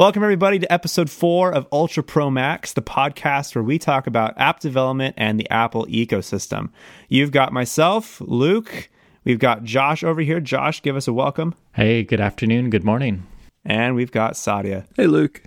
Welcome, 0.00 0.22
everybody, 0.22 0.58
to 0.58 0.72
episode 0.72 1.10
four 1.10 1.52
of 1.52 1.66
Ultra 1.70 2.02
Pro 2.02 2.30
Max, 2.30 2.72
the 2.72 2.80
podcast 2.80 3.54
where 3.54 3.62
we 3.62 3.78
talk 3.78 4.06
about 4.06 4.32
app 4.38 4.58
development 4.58 5.14
and 5.18 5.38
the 5.38 5.46
Apple 5.50 5.84
ecosystem. 5.88 6.70
You've 7.10 7.32
got 7.32 7.52
myself, 7.52 8.18
Luke. 8.22 8.88
We've 9.24 9.38
got 9.38 9.62
Josh 9.62 10.02
over 10.02 10.22
here. 10.22 10.40
Josh, 10.40 10.80
give 10.80 10.96
us 10.96 11.06
a 11.06 11.12
welcome. 11.12 11.54
Hey, 11.74 12.02
good 12.02 12.18
afternoon, 12.18 12.70
good 12.70 12.82
morning. 12.82 13.26
And 13.66 13.94
we've 13.94 14.10
got 14.10 14.36
Saadia. 14.36 14.86
Hey, 14.96 15.06
Luke. 15.06 15.42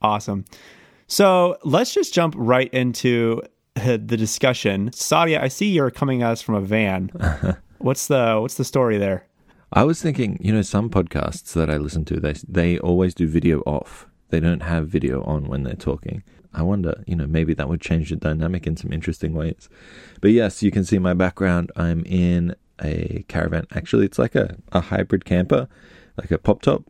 Awesome. 0.00 0.46
So 1.06 1.58
let's 1.62 1.92
just 1.92 2.14
jump 2.14 2.34
right 2.38 2.72
into 2.72 3.42
the 3.74 3.98
discussion. 3.98 4.92
Saadia, 4.92 5.42
I 5.42 5.48
see 5.48 5.72
you're 5.72 5.90
coming 5.90 6.22
at 6.22 6.30
us 6.30 6.40
from 6.40 6.54
a 6.54 6.62
van. 6.62 7.10
what's 7.80 8.06
the 8.06 8.38
what's 8.40 8.54
the 8.54 8.64
story 8.64 8.96
there? 8.96 9.26
I 9.72 9.84
was 9.84 10.02
thinking, 10.02 10.36
you 10.40 10.52
know, 10.52 10.62
some 10.62 10.90
podcasts 10.90 11.52
that 11.52 11.70
I 11.70 11.76
listen 11.76 12.04
to, 12.06 12.18
they 12.18 12.34
they 12.48 12.78
always 12.78 13.14
do 13.14 13.28
video 13.28 13.60
off. 13.60 14.06
They 14.30 14.40
don't 14.40 14.62
have 14.62 14.88
video 14.88 15.22
on 15.24 15.48
when 15.48 15.62
they're 15.62 15.74
talking. 15.74 16.22
I 16.52 16.62
wonder, 16.62 17.04
you 17.06 17.14
know, 17.14 17.26
maybe 17.26 17.54
that 17.54 17.68
would 17.68 17.80
change 17.80 18.10
the 18.10 18.16
dynamic 18.16 18.66
in 18.66 18.76
some 18.76 18.92
interesting 18.92 19.34
ways. 19.34 19.68
But 20.20 20.32
yes, 20.32 20.62
you 20.62 20.72
can 20.72 20.84
see 20.84 20.98
my 20.98 21.14
background. 21.14 21.70
I'm 21.76 22.04
in 22.04 22.56
a 22.82 23.24
caravan. 23.28 23.66
Actually, 23.72 24.06
it's 24.06 24.18
like 24.18 24.34
a, 24.34 24.56
a 24.72 24.80
hybrid 24.80 25.24
camper, 25.24 25.68
like 26.16 26.32
a 26.32 26.38
pop 26.38 26.62
top. 26.62 26.84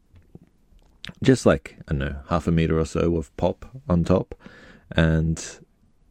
Just 1.23 1.45
like, 1.45 1.77
I 1.88 1.93
don't 1.93 1.99
know, 1.99 2.16
half 2.29 2.47
a 2.47 2.52
meter 2.52 2.79
or 2.79 2.87
so 2.87 3.16
of 3.16 3.35
pop 3.37 3.66
on 3.88 4.05
top. 4.05 4.35
And 4.93 5.60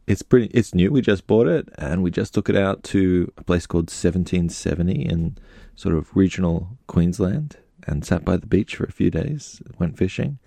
it's 0.06 0.22
pretty, 0.22 0.46
it's 0.46 0.74
new. 0.74 0.90
We 0.90 1.00
just 1.02 1.26
bought 1.26 1.46
it 1.46 1.68
and 1.78 2.02
we 2.02 2.10
just 2.10 2.34
took 2.34 2.48
it 2.48 2.56
out 2.56 2.82
to 2.84 3.32
a 3.36 3.44
place 3.44 3.66
called 3.66 3.90
1770 3.90 5.02
in 5.02 5.38
sort 5.76 5.94
of 5.94 6.16
regional 6.16 6.78
Queensland 6.86 7.56
and 7.86 8.04
sat 8.04 8.24
by 8.24 8.36
the 8.36 8.46
beach 8.46 8.76
for 8.76 8.84
a 8.84 8.92
few 8.92 9.10
days, 9.10 9.62
went 9.78 9.96
fishing. 9.96 10.38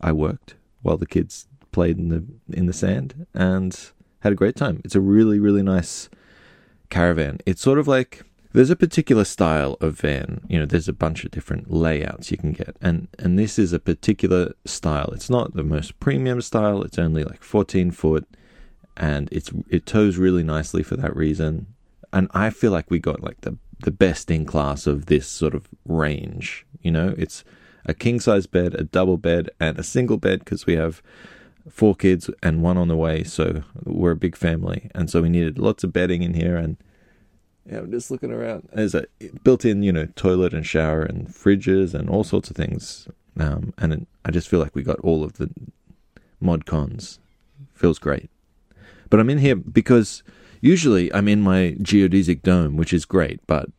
I 0.00 0.12
worked 0.12 0.54
while 0.82 0.96
the 0.96 1.06
kids 1.06 1.46
played 1.72 1.98
in 1.98 2.08
the 2.08 2.24
in 2.56 2.66
the 2.66 2.72
sand 2.72 3.26
and 3.34 3.78
had 4.20 4.32
a 4.32 4.36
great 4.36 4.56
time. 4.56 4.80
It's 4.84 4.94
a 4.94 5.00
really 5.00 5.38
really 5.38 5.62
nice 5.62 6.08
caravan. 6.88 7.38
It's 7.46 7.62
sort 7.62 7.78
of 7.78 7.88
like 7.88 8.24
there's 8.52 8.70
a 8.70 8.76
particular 8.76 9.24
style 9.24 9.76
of 9.80 10.00
van. 10.00 10.40
You 10.48 10.58
know, 10.58 10.66
there's 10.66 10.88
a 10.88 10.92
bunch 10.92 11.24
of 11.24 11.30
different 11.30 11.70
layouts 11.70 12.30
you 12.30 12.36
can 12.36 12.52
get, 12.52 12.76
and 12.80 13.08
and 13.18 13.38
this 13.38 13.58
is 13.58 13.72
a 13.72 13.78
particular 13.78 14.52
style. 14.64 15.10
It's 15.12 15.30
not 15.30 15.54
the 15.54 15.62
most 15.62 15.98
premium 16.00 16.40
style. 16.42 16.82
It's 16.82 16.98
only 16.98 17.24
like 17.24 17.42
14 17.42 17.90
foot, 17.92 18.26
and 19.00 19.28
it's 19.32 19.50
it 19.68 19.86
tows 19.86 20.18
really 20.18 20.44
nicely 20.44 20.84
for 20.84 20.94
that 20.96 21.16
reason. 21.16 21.66
And 22.12 22.28
I 22.32 22.50
feel 22.50 22.70
like 22.70 22.90
we 22.90 23.00
got 23.00 23.22
like 23.22 23.40
the 23.40 23.56
the 23.80 23.90
best 23.90 24.30
in 24.30 24.44
class 24.44 24.86
of 24.86 25.06
this 25.06 25.26
sort 25.26 25.54
of 25.54 25.66
range. 25.86 26.66
You 26.82 26.92
know, 26.92 27.14
it's 27.16 27.42
a 27.86 27.94
king 27.94 28.20
size 28.20 28.46
bed, 28.46 28.74
a 28.74 28.84
double 28.84 29.16
bed, 29.16 29.48
and 29.58 29.78
a 29.78 29.82
single 29.82 30.18
bed 30.18 30.40
because 30.40 30.66
we 30.66 30.76
have 30.76 31.02
four 31.68 31.94
kids 31.94 32.28
and 32.42 32.62
one 32.62 32.76
on 32.76 32.88
the 32.88 32.96
way. 32.96 33.24
So 33.24 33.62
we're 33.84 34.12
a 34.12 34.16
big 34.16 34.36
family, 34.36 34.90
and 34.94 35.08
so 35.08 35.22
we 35.22 35.30
needed 35.30 35.58
lots 35.58 35.82
of 35.82 35.94
bedding 35.94 36.22
in 36.22 36.34
here. 36.34 36.56
And 36.56 36.76
yeah, 37.64 37.78
I'm 37.78 37.90
just 37.90 38.10
looking 38.10 38.32
around. 38.32 38.68
There's 38.72 38.94
a 38.94 39.06
built-in, 39.42 39.82
you 39.82 39.92
know, 39.92 40.08
toilet 40.14 40.52
and 40.52 40.66
shower 40.66 41.02
and 41.02 41.28
fridges 41.28 41.94
and 41.94 42.10
all 42.10 42.24
sorts 42.24 42.50
of 42.50 42.56
things. 42.56 43.08
Um, 43.38 43.72
and 43.78 44.06
I 44.26 44.30
just 44.30 44.48
feel 44.48 44.60
like 44.60 44.74
we 44.74 44.82
got 44.82 45.00
all 45.00 45.24
of 45.24 45.34
the 45.34 45.48
mod 46.38 46.66
cons. 46.66 47.18
Feels 47.72 47.98
great. 47.98 48.28
But 49.10 49.20
I'm 49.20 49.28
in 49.28 49.38
here 49.38 49.56
because 49.56 50.22
Usually, 50.60 51.12
I'm 51.14 51.28
in 51.28 51.40
my 51.40 51.76
geodesic 51.80 52.42
dome, 52.42 52.76
which 52.76 52.92
is 52.92 53.04
great, 53.04 53.40
but 53.46 53.70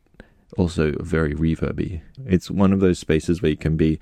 also 0.56 0.92
very 1.00 1.34
reverby. 1.34 2.02
It's 2.26 2.50
one 2.50 2.72
of 2.72 2.80
those 2.80 2.98
spaces 2.98 3.40
where 3.40 3.50
you 3.50 3.56
can 3.56 3.76
be, 3.76 4.00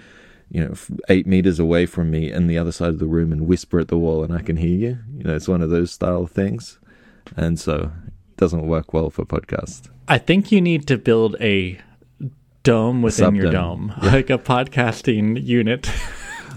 you 0.51 0.65
know, 0.65 0.75
eight 1.09 1.27
meters 1.27 1.59
away 1.59 1.85
from 1.87 2.11
me 2.11 2.33
in 2.33 2.47
the 2.47 2.57
other 2.57 2.73
side 2.73 2.89
of 2.89 2.99
the 2.99 3.07
room 3.07 3.33
and 3.33 3.47
whisper 3.47 3.79
at 3.79 3.89
the 3.89 3.99
wall, 3.99 4.25
and 4.25 4.33
I 4.33 4.41
can 4.41 4.57
hear 4.57 4.77
you. 4.77 4.99
You 5.15 5.25
know, 5.25 5.37
it's 5.37 5.49
one 5.49 5.61
of 5.61 5.69
those 5.69 5.93
style 5.93 6.27
things, 6.27 6.79
and 7.37 7.61
so 7.61 7.93
it 8.29 8.37
doesn't 8.39 8.67
work 8.67 8.95
well 8.95 9.11
for 9.11 9.27
podcast. 9.27 9.91
I 10.09 10.17
think 10.17 10.51
you 10.51 10.63
need 10.63 10.87
to 10.89 10.97
build 10.97 11.37
a 11.39 11.79
dome 12.63 13.03
within 13.03 13.27
Sub-dome. 13.27 13.43
your 13.43 13.53
dome, 13.53 13.95
yeah. 14.03 14.13
like 14.13 14.31
a 14.31 14.39
podcasting 14.39 15.43
unit. 15.45 15.91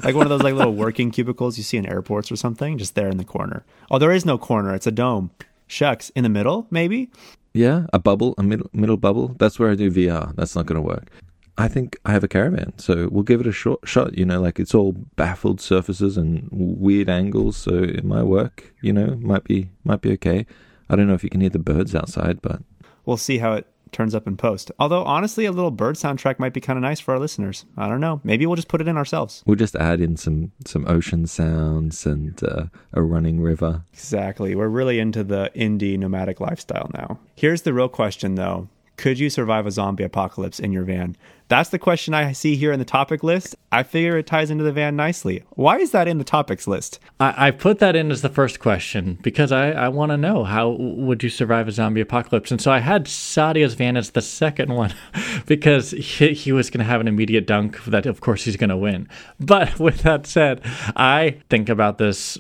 like 0.04 0.16
one 0.16 0.26
of 0.26 0.30
those 0.30 0.42
like 0.42 0.56
little 0.56 0.74
working 0.74 1.12
cubicles 1.12 1.58
you 1.58 1.64
see 1.64 1.78
in 1.78 1.86
airports 1.86 2.32
or 2.32 2.36
something, 2.36 2.78
just 2.78 2.96
there 2.96 3.10
in 3.10 3.18
the 3.18 3.24
corner. 3.24 3.64
Oh, 3.92 4.00
there 4.00 4.12
is 4.12 4.26
no 4.26 4.38
corner; 4.38 4.74
it's 4.74 4.88
a 4.88 4.92
dome 4.92 5.32
shucks, 5.68 6.10
in 6.10 6.24
the 6.24 6.30
middle, 6.30 6.68
maybe? 6.70 7.10
Yeah, 7.54 7.88
a 7.94 8.00
bubble, 8.00 8.36
a 8.38 8.44
middle, 8.44 8.70
middle 8.74 8.98
bubble. 8.98 9.36
That's 9.40 9.60
where 9.60 9.72
I 9.72 9.76
do 9.76 9.92
VR. 9.92 10.36
That's 10.36 10.56
not 10.56 10.66
going 10.66 10.76
to 10.76 10.82
work. 10.82 11.10
I 11.58 11.68
think 11.68 11.98
I 12.04 12.14
have 12.14 12.24
a 12.24 12.28
caravan, 12.28 12.74
so 12.78 13.08
we'll 13.12 13.24
give 13.24 13.40
it 13.40 13.48
a 13.48 13.52
short 13.52 13.88
shot. 13.88 14.18
You 14.18 14.26
know, 14.26 14.42
like 14.42 14.60
it's 14.60 14.74
all 14.74 14.94
baffled 15.16 15.62
surfaces 15.62 16.18
and 16.18 16.50
weird 16.52 17.10
angles, 17.10 17.58
so 17.58 17.76
it 17.76 18.04
might 18.04 18.24
work. 18.24 18.74
You 18.82 18.94
know, 18.94 19.18
might 19.22 19.44
be 19.44 19.70
might 19.84 20.02
be 20.02 20.12
okay. 20.14 20.48
I 20.90 20.96
don't 20.96 21.08
know 21.08 21.14
if 21.14 21.24
you 21.24 21.30
can 21.30 21.42
hear 21.42 21.52
the 21.52 21.60
birds 21.60 21.94
outside, 21.94 22.42
but 22.42 22.62
we'll 23.06 23.18
see 23.18 23.38
how 23.38 23.54
it 23.54 23.68
turns 23.94 24.14
up 24.16 24.28
in 24.28 24.38
post. 24.38 24.72
Although 24.80 25.04
honestly, 25.04 25.46
a 25.46 25.52
little 25.52 25.72
bird 25.72 25.96
soundtrack 25.96 26.40
might 26.40 26.54
be 26.54 26.62
kind 26.62 26.78
of 26.78 26.84
nice 26.84 27.00
for 27.00 27.14
our 27.14 27.20
listeners. 27.20 27.66
I 27.78 27.88
don't 27.88 28.02
know. 28.02 28.20
Maybe 28.24 28.46
we'll 28.46 28.56
just 28.56 28.68
put 28.68 28.82
it 28.82 28.88
in 28.88 28.98
ourselves. 28.98 29.44
We'll 29.46 29.56
just 29.56 29.76
add 29.76 30.02
in 30.02 30.18
some 30.18 30.52
some 30.66 30.88
ocean 30.88 31.28
sounds 31.28 32.06
and 32.06 32.44
uh, 32.44 32.66
a 32.94 33.02
running 33.02 33.40
river. 33.42 33.84
Exactly. 33.94 34.56
We're 34.56 34.68
really 34.68 35.00
into 35.00 35.24
the 35.24 35.52
indie 35.56 35.98
nomadic 35.98 36.40
lifestyle 36.40 36.90
now. 36.94 37.20
Here's 37.36 37.62
the 37.62 37.74
real 37.74 37.90
question 37.90 38.36
though. 38.36 38.70
Could 38.98 39.20
you 39.20 39.30
survive 39.30 39.66
a 39.66 39.72
zombie 39.72 40.04
apocalypse 40.04 40.60
in 40.60 40.72
your 40.72 40.84
van? 40.84 41.16
That's 41.54 41.70
the 41.70 41.78
question 41.78 42.16
I 42.16 42.32
see 42.32 42.56
here 42.56 42.72
in 42.72 42.80
the 42.80 42.84
topic 42.84 43.22
list. 43.22 43.56
I 43.72 43.84
figure 43.84 44.18
it 44.18 44.26
ties 44.26 44.50
into 44.50 44.64
the 44.64 44.72
van 44.72 44.96
nicely. 44.96 45.44
Why 45.52 45.78
is 45.78 45.92
that 45.92 46.08
in 46.08 46.18
the 46.18 46.24
topics 46.24 46.66
list? 46.66 46.98
I, 47.20 47.50
I 47.50 47.52
put 47.52 47.78
that 47.78 47.96
in 47.96 48.10
as 48.10 48.24
the 48.24 48.30
first 48.30 48.60
question 48.60 49.20
because 49.22 49.52
I, 49.52 49.70
I 49.70 49.90
want 49.90 50.10
to 50.10 50.18
know 50.18 50.46
how 50.46 50.70
would 50.70 51.22
you 51.22 51.30
survive 51.30 51.68
a 51.68 51.72
zombie 51.72 52.02
apocalypse? 52.02 52.50
And 52.50 52.60
so 52.60 52.72
I 52.72 52.80
had 52.80 53.06
Saadia's 53.06 53.76
van 53.76 53.98
as 53.98 54.10
the 54.10 54.22
second 54.24 54.74
one 54.74 54.96
because 55.46 55.92
he, 55.92 56.34
he 56.34 56.52
was 56.52 56.72
going 56.72 56.80
to 56.80 56.86
have 56.86 57.02
an 57.02 57.08
immediate 57.08 57.46
dunk 57.46 57.84
that, 57.86 58.08
of 58.08 58.20
course, 58.20 58.46
he's 58.46 58.58
going 58.58 58.72
to 58.72 58.76
win. 58.76 59.08
But 59.40 59.78
with 59.80 60.02
that 60.02 60.26
said, 60.26 60.60
I 60.96 61.38
think 61.52 61.70
about 61.70 62.00
this 62.00 62.40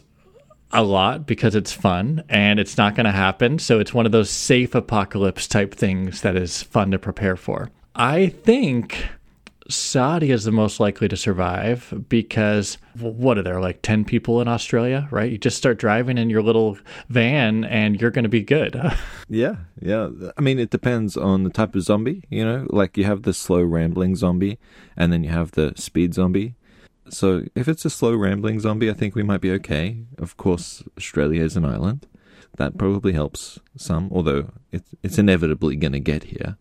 a 0.72 0.82
lot 0.82 1.28
because 1.28 1.54
it's 1.54 1.72
fun 1.72 2.24
and 2.30 2.60
it's 2.60 2.80
not 2.80 2.96
going 2.96 3.06
to 3.06 3.12
happen. 3.12 3.60
So 3.60 3.80
it's 3.80 3.94
one 3.94 4.08
of 4.08 4.12
those 4.12 4.32
safe 4.32 4.74
apocalypse 4.74 5.48
type 5.48 5.76
things 5.76 6.22
that 6.22 6.36
is 6.36 6.64
fun 6.64 6.90
to 6.90 6.98
prepare 6.98 7.36
for. 7.36 7.70
I 7.96 8.28
think 8.28 9.08
Saadia 9.70 10.30
is 10.30 10.44
the 10.44 10.52
most 10.52 10.80
likely 10.80 11.08
to 11.08 11.16
survive 11.16 12.06
because 12.10 12.78
what 13.00 13.38
are 13.38 13.44
there 13.44 13.62
like 13.62 13.82
10 13.82 14.04
people 14.04 14.42
in 14.42 14.48
Australia, 14.48 15.08
right? 15.12 15.32
You 15.32 15.38
just 15.38 15.58
start 15.58 15.78
driving 15.78 16.18
in 16.18 16.30
your 16.30 16.42
little 16.42 16.78
van 17.10 17.64
and 17.64 18.00
you're 18.00 18.12
going 18.12 18.24
to 18.24 18.30
be 18.30 18.42
good. 18.42 18.76
yeah, 19.30 19.56
yeah. 19.80 20.10
I 20.38 20.42
mean, 20.42 20.60
it 20.60 20.70
depends 20.70 21.16
on 21.16 21.44
the 21.44 21.50
type 21.50 21.76
of 21.76 21.84
zombie, 21.84 22.24
you 22.30 22.44
know, 22.44 22.68
like 22.70 22.98
you 22.98 23.06
have 23.06 23.24
the 23.24 23.34
slow 23.34 23.62
rambling 23.62 24.16
zombie 24.16 24.60
and 24.98 25.14
then 25.14 25.24
you 25.24 25.30
have 25.30 25.52
the 25.52 25.74
speed 25.76 26.14
zombie. 26.14 26.56
So 27.10 27.44
if 27.54 27.68
it's 27.68 27.86
a 27.86 27.90
slow 27.90 28.16
rambling 28.16 28.60
zombie, 28.60 28.90
I 28.90 28.94
think 28.94 29.16
we 29.16 29.24
might 29.24 29.42
be 29.42 29.52
okay. 29.52 30.04
Of 30.18 30.36
course, 30.38 30.84
Australia 30.98 31.44
is 31.44 31.56
an 31.56 31.66
island. 31.66 32.08
That 32.58 32.78
probably 32.78 33.14
helps 33.14 33.60
some, 33.76 34.10
although 34.12 34.52
it's, 34.72 34.94
it's 35.02 35.18
inevitably 35.18 35.76
going 35.76 35.94
to 35.94 36.00
get 36.00 36.26
here. 36.26 36.58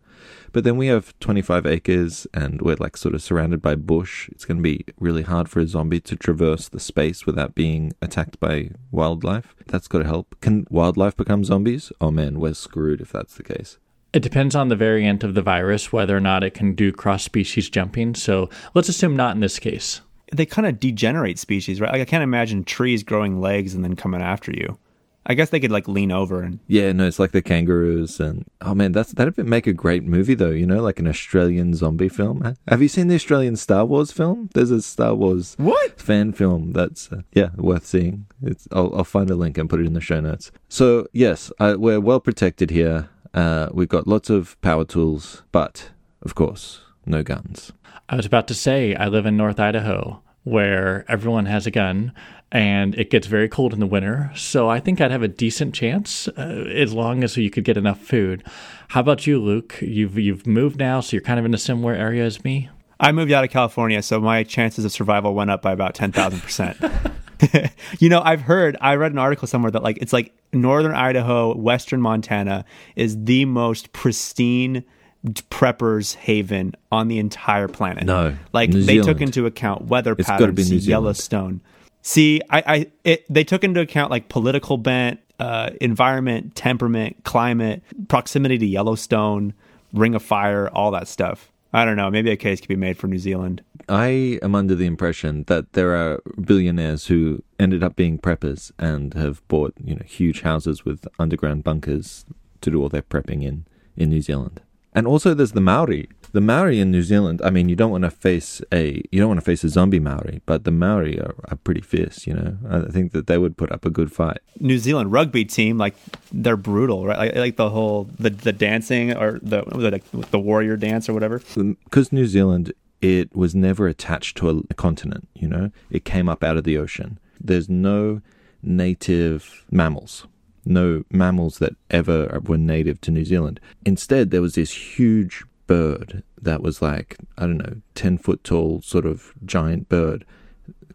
But 0.51 0.63
then 0.63 0.77
we 0.77 0.87
have 0.87 1.17
25 1.19 1.65
acres 1.65 2.27
and 2.33 2.61
we're 2.61 2.77
like 2.79 2.95
sort 2.95 3.15
of 3.15 3.23
surrounded 3.23 3.61
by 3.61 3.75
bush. 3.75 4.29
It's 4.29 4.45
going 4.45 4.57
to 4.57 4.63
be 4.63 4.85
really 4.99 5.23
hard 5.23 5.49
for 5.49 5.59
a 5.59 5.67
zombie 5.67 5.99
to 6.01 6.15
traverse 6.15 6.69
the 6.69 6.79
space 6.79 7.25
without 7.25 7.55
being 7.55 7.93
attacked 8.01 8.39
by 8.39 8.69
wildlife. 8.91 9.55
That's 9.67 9.87
got 9.87 9.99
to 9.99 10.05
help. 10.05 10.35
Can 10.41 10.67
wildlife 10.69 11.17
become 11.17 11.43
zombies? 11.43 11.91
Oh 11.99 12.11
man, 12.11 12.39
we're 12.39 12.53
screwed 12.53 13.01
if 13.01 13.11
that's 13.11 13.35
the 13.35 13.43
case. 13.43 13.77
It 14.13 14.21
depends 14.21 14.55
on 14.55 14.69
the 14.69 14.75
variant 14.75 15.23
of 15.23 15.33
the 15.33 15.41
virus 15.41 15.91
whether 15.91 16.15
or 16.15 16.19
not 16.19 16.43
it 16.43 16.53
can 16.53 16.75
do 16.75 16.91
cross 16.91 17.23
species 17.23 17.69
jumping. 17.69 18.13
So 18.13 18.49
let's 18.75 18.89
assume 18.89 19.15
not 19.15 19.35
in 19.35 19.41
this 19.41 19.57
case 19.57 20.01
they 20.33 20.45
kind 20.45 20.67
of 20.67 20.79
degenerate 20.79 21.39
species, 21.39 21.79
right? 21.79 21.91
Like 21.91 22.01
I 22.01 22.05
can't 22.05 22.23
imagine 22.23 22.63
trees 22.63 23.03
growing 23.03 23.39
legs 23.39 23.73
and 23.73 23.83
then 23.83 23.95
coming 23.95 24.21
after 24.21 24.51
you. 24.51 24.77
I 25.25 25.33
guess 25.35 25.49
they 25.49 25.59
could 25.59 25.71
like 25.71 25.87
lean 25.87 26.11
over 26.11 26.41
and 26.41 26.59
yeah, 26.67 26.91
no, 26.91 27.07
it's 27.07 27.19
like 27.19 27.31
the 27.31 27.41
kangaroos 27.41 28.19
and 28.19 28.45
oh 28.61 28.73
man, 28.73 28.91
that's 28.91 29.13
that'd 29.13 29.37
make 29.37 29.67
a 29.67 29.73
great 29.73 30.03
movie 30.03 30.33
though. 30.33 30.49
You 30.49 30.65
know, 30.65 30.81
like 30.81 30.99
an 30.99 31.07
Australian 31.07 31.73
zombie 31.73 32.09
film. 32.09 32.55
Have 32.67 32.81
you 32.81 32.87
seen 32.87 33.07
the 33.07 33.15
Australian 33.15 33.55
Star 33.55 33.85
Wars 33.85 34.11
film? 34.11 34.49
There's 34.53 34.71
a 34.71 34.81
Star 34.81 35.15
Wars 35.15 35.55
what 35.57 35.99
fan 35.99 36.33
film 36.33 36.73
that's 36.73 37.11
uh, 37.11 37.21
yeah 37.33 37.49
worth 37.55 37.85
seeing. 37.85 38.25
It's 38.41 38.67
I'll, 38.71 38.93
I'll 38.95 39.03
find 39.03 39.29
a 39.29 39.35
link 39.35 39.57
and 39.57 39.69
put 39.69 39.79
it 39.79 39.85
in 39.85 39.93
the 39.93 40.01
show 40.01 40.19
notes. 40.19 40.51
So 40.67 41.07
yes, 41.13 41.51
I, 41.59 41.75
we're 41.75 41.99
well 41.99 42.19
protected 42.19 42.69
here. 42.69 43.09
Uh, 43.33 43.69
we've 43.73 43.89
got 43.89 44.07
lots 44.07 44.29
of 44.29 44.59
power 44.61 44.85
tools, 44.85 45.43
but 45.51 45.91
of 46.21 46.35
course, 46.35 46.81
no 47.05 47.23
guns. 47.23 47.71
I 48.09 48.15
was 48.15 48.25
about 48.25 48.47
to 48.49 48.53
say 48.53 48.95
I 48.95 49.07
live 49.07 49.25
in 49.25 49.37
North 49.37 49.59
Idaho 49.59 50.22
where 50.43 51.05
everyone 51.07 51.45
has 51.45 51.65
a 51.65 51.71
gun 51.71 52.11
and 52.51 52.93
it 52.95 53.09
gets 53.09 53.25
very 53.25 53.49
cold 53.49 53.73
in 53.73 53.79
the 53.79 53.87
winter. 53.87 54.31
So 54.35 54.69
I 54.69 54.79
think 54.79 55.01
I'd 55.01 55.09
have 55.11 55.23
a 55.23 55.27
decent 55.27 55.73
chance 55.73 56.27
uh, 56.29 56.65
as 56.75 56.93
long 56.93 57.23
as 57.23 57.35
you 57.35 57.49
could 57.49 57.63
get 57.63 57.77
enough 57.77 57.99
food. 57.99 58.43
How 58.89 58.99
about 59.01 59.25
you, 59.25 59.41
Luke? 59.41 59.79
You've 59.81 60.19
you've 60.19 60.45
moved 60.45 60.77
now, 60.77 60.99
so 60.99 61.15
you're 61.15 61.21
kind 61.21 61.39
of 61.39 61.45
in 61.45 61.53
a 61.53 61.57
similar 61.57 61.93
area 61.93 62.23
as 62.23 62.43
me. 62.43 62.69
I 62.99 63.11
moved 63.11 63.31
out 63.31 63.43
of 63.43 63.49
California, 63.49 64.01
so 64.03 64.21
my 64.21 64.43
chances 64.43 64.85
of 64.85 64.91
survival 64.91 65.33
went 65.33 65.49
up 65.49 65.61
by 65.61 65.71
about 65.71 65.95
10,000%. 65.95 67.71
you 67.99 68.07
know, 68.07 68.21
I've 68.21 68.41
heard, 68.41 68.77
I 68.79 68.95
read 68.95 69.11
an 69.11 69.17
article 69.17 69.47
somewhere 69.47 69.71
that 69.71 69.83
like 69.83 69.97
it's 69.99 70.13
like 70.13 70.33
northern 70.53 70.93
Idaho, 70.93 71.55
western 71.57 72.01
Montana 72.01 72.65
is 72.95 73.21
the 73.25 73.45
most 73.45 73.91
pristine 73.93 74.83
preppers 75.25 76.15
haven 76.15 76.75
on 76.91 77.07
the 77.07 77.19
entire 77.19 77.67
planet. 77.67 78.03
No, 78.03 78.35
like 78.51 78.69
New 78.69 78.83
they 78.83 78.99
took 78.99 79.21
into 79.21 79.45
account 79.45 79.85
weather 79.85 80.15
It's 80.17 80.27
patterns, 80.27 80.57
New 80.57 80.79
Zealand. 80.79 80.85
Yellowstone. 80.87 81.61
See, 82.01 82.41
I, 82.49 82.63
I 82.65 82.87
it, 83.03 83.25
they 83.29 83.43
took 83.43 83.63
into 83.63 83.79
account 83.79 84.11
like 84.11 84.27
political 84.27 84.77
bent, 84.77 85.21
uh, 85.39 85.71
environment, 85.79 86.55
temperament, 86.55 87.23
climate, 87.23 87.81
proximity 88.09 88.57
to 88.57 88.65
Yellowstone, 88.65 89.53
Ring 89.93 90.13
of 90.15 90.21
Fire, 90.23 90.69
all 90.69 90.91
that 90.91 91.07
stuff. 91.07 91.49
I 91.75 91.85
don't 91.85 91.95
know. 91.95 92.11
Maybe 92.11 92.29
a 92.29 92.37
case 92.37 92.59
could 92.59 92.69
be 92.69 92.75
made 92.75 92.97
for 92.97 93.07
New 93.07 93.17
Zealand. 93.17 93.63
I 93.89 94.37
am 94.43 94.53
under 94.53 94.75
the 94.75 94.85
impression 94.85 95.43
that 95.47 95.73
there 95.73 95.95
are 95.95 96.21
billionaires 96.39 97.07
who 97.07 97.41
ended 97.59 97.83
up 97.83 97.95
being 97.95 98.19
preppers 98.19 98.71
and 98.77 99.13
have 99.15 99.45
bought, 99.47 99.73
you 99.83 99.95
know, 99.95 100.03
huge 100.05 100.41
houses 100.41 100.85
with 100.85 101.07
underground 101.17 101.63
bunkers 101.63 102.25
to 102.61 102.69
do 102.69 102.81
all 102.81 102.89
their 102.89 103.01
prepping 103.01 103.43
in 103.43 103.65
in 103.95 104.09
New 104.09 104.21
Zealand. 104.21 104.61
And 104.95 105.07
also 105.07 105.33
there's 105.33 105.53
the 105.53 105.61
Maori. 105.61 106.09
The 106.31 106.41
Maori 106.41 106.79
in 106.79 106.89
New 106.89 107.03
Zealand, 107.03 107.41
I 107.43 107.51
mean, 107.51 107.69
you 107.69 107.75
don't 107.75 107.91
want 107.91 108.05
to 108.05 108.11
face 108.11 108.61
a 108.71 109.03
you 109.11 109.19
don't 109.19 109.27
want 109.27 109.39
to 109.39 109.45
face 109.45 109.63
a 109.63 109.69
zombie 109.69 109.99
Maori, 109.99 110.41
but 110.47 110.63
the 110.63 110.71
Maori 110.71 111.19
are, 111.19 111.35
are 111.49 111.57
pretty 111.57 111.81
fierce, 111.81 112.25
you 112.25 112.33
know. 112.33 112.57
I 112.67 112.91
think 112.91 113.11
that 113.11 113.27
they 113.27 113.37
would 113.37 113.55
put 113.55 113.71
up 113.71 113.85
a 113.85 113.91
good 113.91 114.11
fight. 114.11 114.39
New 114.59 114.79
Zealand 114.79 115.11
rugby 115.11 115.45
team, 115.45 115.77
like 115.77 115.95
they're 116.31 116.57
brutal, 116.57 117.05
right? 117.05 117.17
Like, 117.17 117.35
like 117.35 117.55
the 117.57 117.69
whole 117.69 118.09
the 118.19 118.31
the 118.31 118.51
dancing 118.51 119.15
or 119.15 119.39
the 119.43 119.63
the, 119.65 120.01
the 120.31 120.39
warrior 120.39 120.75
dance 120.75 121.07
or 121.07 121.13
whatever. 121.13 121.41
Um, 121.55 121.77
because 121.83 122.11
New 122.11 122.25
Zealand 122.25 122.73
it 123.01 123.35
was 123.35 123.53
never 123.53 123.87
attached 123.87 124.37
to 124.37 124.49
a, 124.49 124.55
a 124.69 124.73
continent. 124.73 125.27
You 125.35 125.49
know, 125.49 125.71
it 125.91 126.05
came 126.05 126.29
up 126.29 126.43
out 126.43 126.57
of 126.57 126.63
the 126.63 126.77
ocean. 126.77 127.19
There's 127.39 127.69
no 127.69 128.21
native 128.63 129.65
mammals, 129.69 130.25
no 130.65 131.03
mammals 131.11 131.59
that 131.59 131.75
ever 131.89 132.39
were 132.43 132.57
native 132.57 133.01
to 133.01 133.11
New 133.11 133.25
Zealand. 133.25 133.59
Instead, 133.85 134.31
there 134.31 134.41
was 134.41 134.55
this 134.55 134.97
huge 134.97 135.43
bird 135.67 136.23
that 136.41 136.61
was 136.61 136.81
like 136.81 137.17
I 137.37 137.41
don't 137.41 137.57
know, 137.57 137.77
ten 137.95 138.17
foot 138.17 138.43
tall, 138.43 138.81
sort 138.81 139.05
of 139.05 139.33
giant 139.45 139.89
bird 139.89 140.25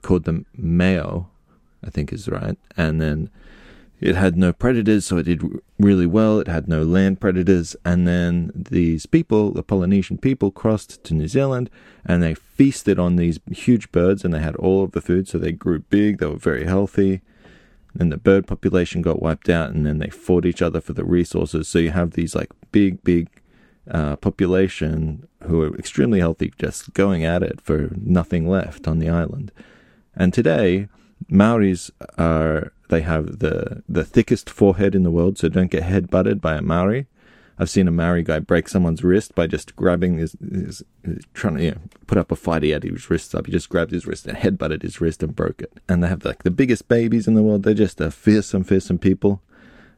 called 0.03 0.25
the 0.25 0.45
mao, 0.57 1.29
I 1.85 1.91
think 1.91 2.13
is 2.13 2.29
right, 2.29 2.59
and 2.77 3.01
then 3.01 3.31
it 4.01 4.15
had 4.15 4.37
no 4.37 4.53
predators, 4.53 5.07
so 5.07 5.17
it 5.17 5.25
did 5.25 5.43
really 5.79 6.07
well. 6.07 6.39
It 6.39 6.47
had 6.47 6.69
no 6.69 6.83
land 6.83 7.21
predators. 7.21 7.75
And 7.85 8.07
then 8.07 8.53
these 8.55 9.07
people, 9.07 9.51
the 9.51 9.63
Polynesian 9.63 10.19
people, 10.19 10.53
crossed 10.53 11.03
to 11.05 11.15
New 11.15 11.27
Zealand 11.27 11.69
and 12.05 12.23
they 12.23 12.35
feasted 12.35 12.99
on 12.99 13.17
these 13.17 13.41
huge 13.51 13.91
birds 13.91 14.25
and 14.25 14.33
they 14.33 14.39
had 14.39 14.57
all 14.57 14.85
of 14.85 14.93
the 14.93 15.01
food. 15.01 15.27
So 15.27 15.39
they 15.39 15.53
grew 15.53 15.81
big, 15.81 16.19
they 16.19 16.27
were 16.27 16.37
very 16.37 16.65
healthy. 16.65 17.23
Then 17.95 18.11
the 18.11 18.17
bird 18.17 18.47
population 18.47 19.03
got 19.03 19.23
wiped 19.23 19.49
out 19.49 19.71
and 19.71 19.85
then 19.85 19.99
they 19.99 20.11
fought 20.11 20.47
each 20.47 20.63
other 20.63 20.81
for 20.81 20.93
the 20.93 21.05
resources. 21.05 21.69
So 21.69 21.79
you 21.79 21.91
have 21.91 22.13
these 22.13 22.35
like 22.35 22.51
big, 22.71 23.03
big 23.03 23.29
uh, 23.91 24.17
population 24.17 25.27
who 25.45 25.63
are 25.63 25.77
extremely 25.77 26.21
healthy 26.21 26.53
just 26.59 26.93
going 26.93 27.25
at 27.25 27.43
it 27.43 27.61
for 27.61 27.91
nothing 27.97 28.49
left 28.49 28.87
on 28.87 28.99
the 28.99 29.09
island. 29.09 29.51
And 30.15 30.33
today, 30.33 30.89
Maoris 31.29 31.91
are 32.17 32.73
they 32.89 33.03
have 33.03 33.39
the 33.39 33.83
the 33.89 34.05
thickest 34.05 34.49
forehead 34.51 34.95
in 34.95 35.03
the 35.03 35.11
world, 35.11 35.39
so 35.39 35.49
don't 35.49 35.71
get 35.71 35.83
head 35.83 36.11
butted 36.11 36.41
by 36.41 36.57
a 36.57 36.63
Maori. 36.63 37.07
I've 37.59 37.71
seen 37.71 37.89
a 37.89 37.91
Maori 37.91 38.23
guy 38.23 38.39
break 38.39 38.69
someone's 38.69 39.03
wrist 39.03 39.35
by 39.35 39.47
just 39.47 39.75
grabbing 39.75 40.19
his, 40.19 40.37
his, 40.41 40.83
his 41.05 41.25
trying 41.35 41.57
to 41.57 41.65
you 41.65 41.71
know, 41.73 41.81
put 42.07 42.19
up 42.19 42.31
a 42.31 42.37
fight. 42.37 42.63
He 42.63 42.71
had 42.71 42.85
his 42.85 43.11
wrists 43.11 43.35
up. 43.35 43.47
He 43.47 43.53
just 43.53 43.69
grabbed 43.69 43.91
his 43.91 44.07
wrist 44.07 44.27
and 44.27 44.37
head 44.37 44.59
butted 44.59 44.83
his 44.83 45.01
wrist 45.01 45.23
and 45.23 45.35
broke 45.35 45.61
it. 45.61 45.73
And 45.89 46.03
they 46.03 46.09
have 46.09 46.25
like 46.25 46.45
the 46.45 46.51
biggest 46.51 46.89
babies 46.89 47.27
in 47.27 47.35
the 47.35 47.43
world. 47.43 47.65
They're 47.65 47.75
just 47.75 48.01
a 48.01 48.11
fearsome, 48.11 48.65
fearsome 48.65 48.99
people, 48.99 49.43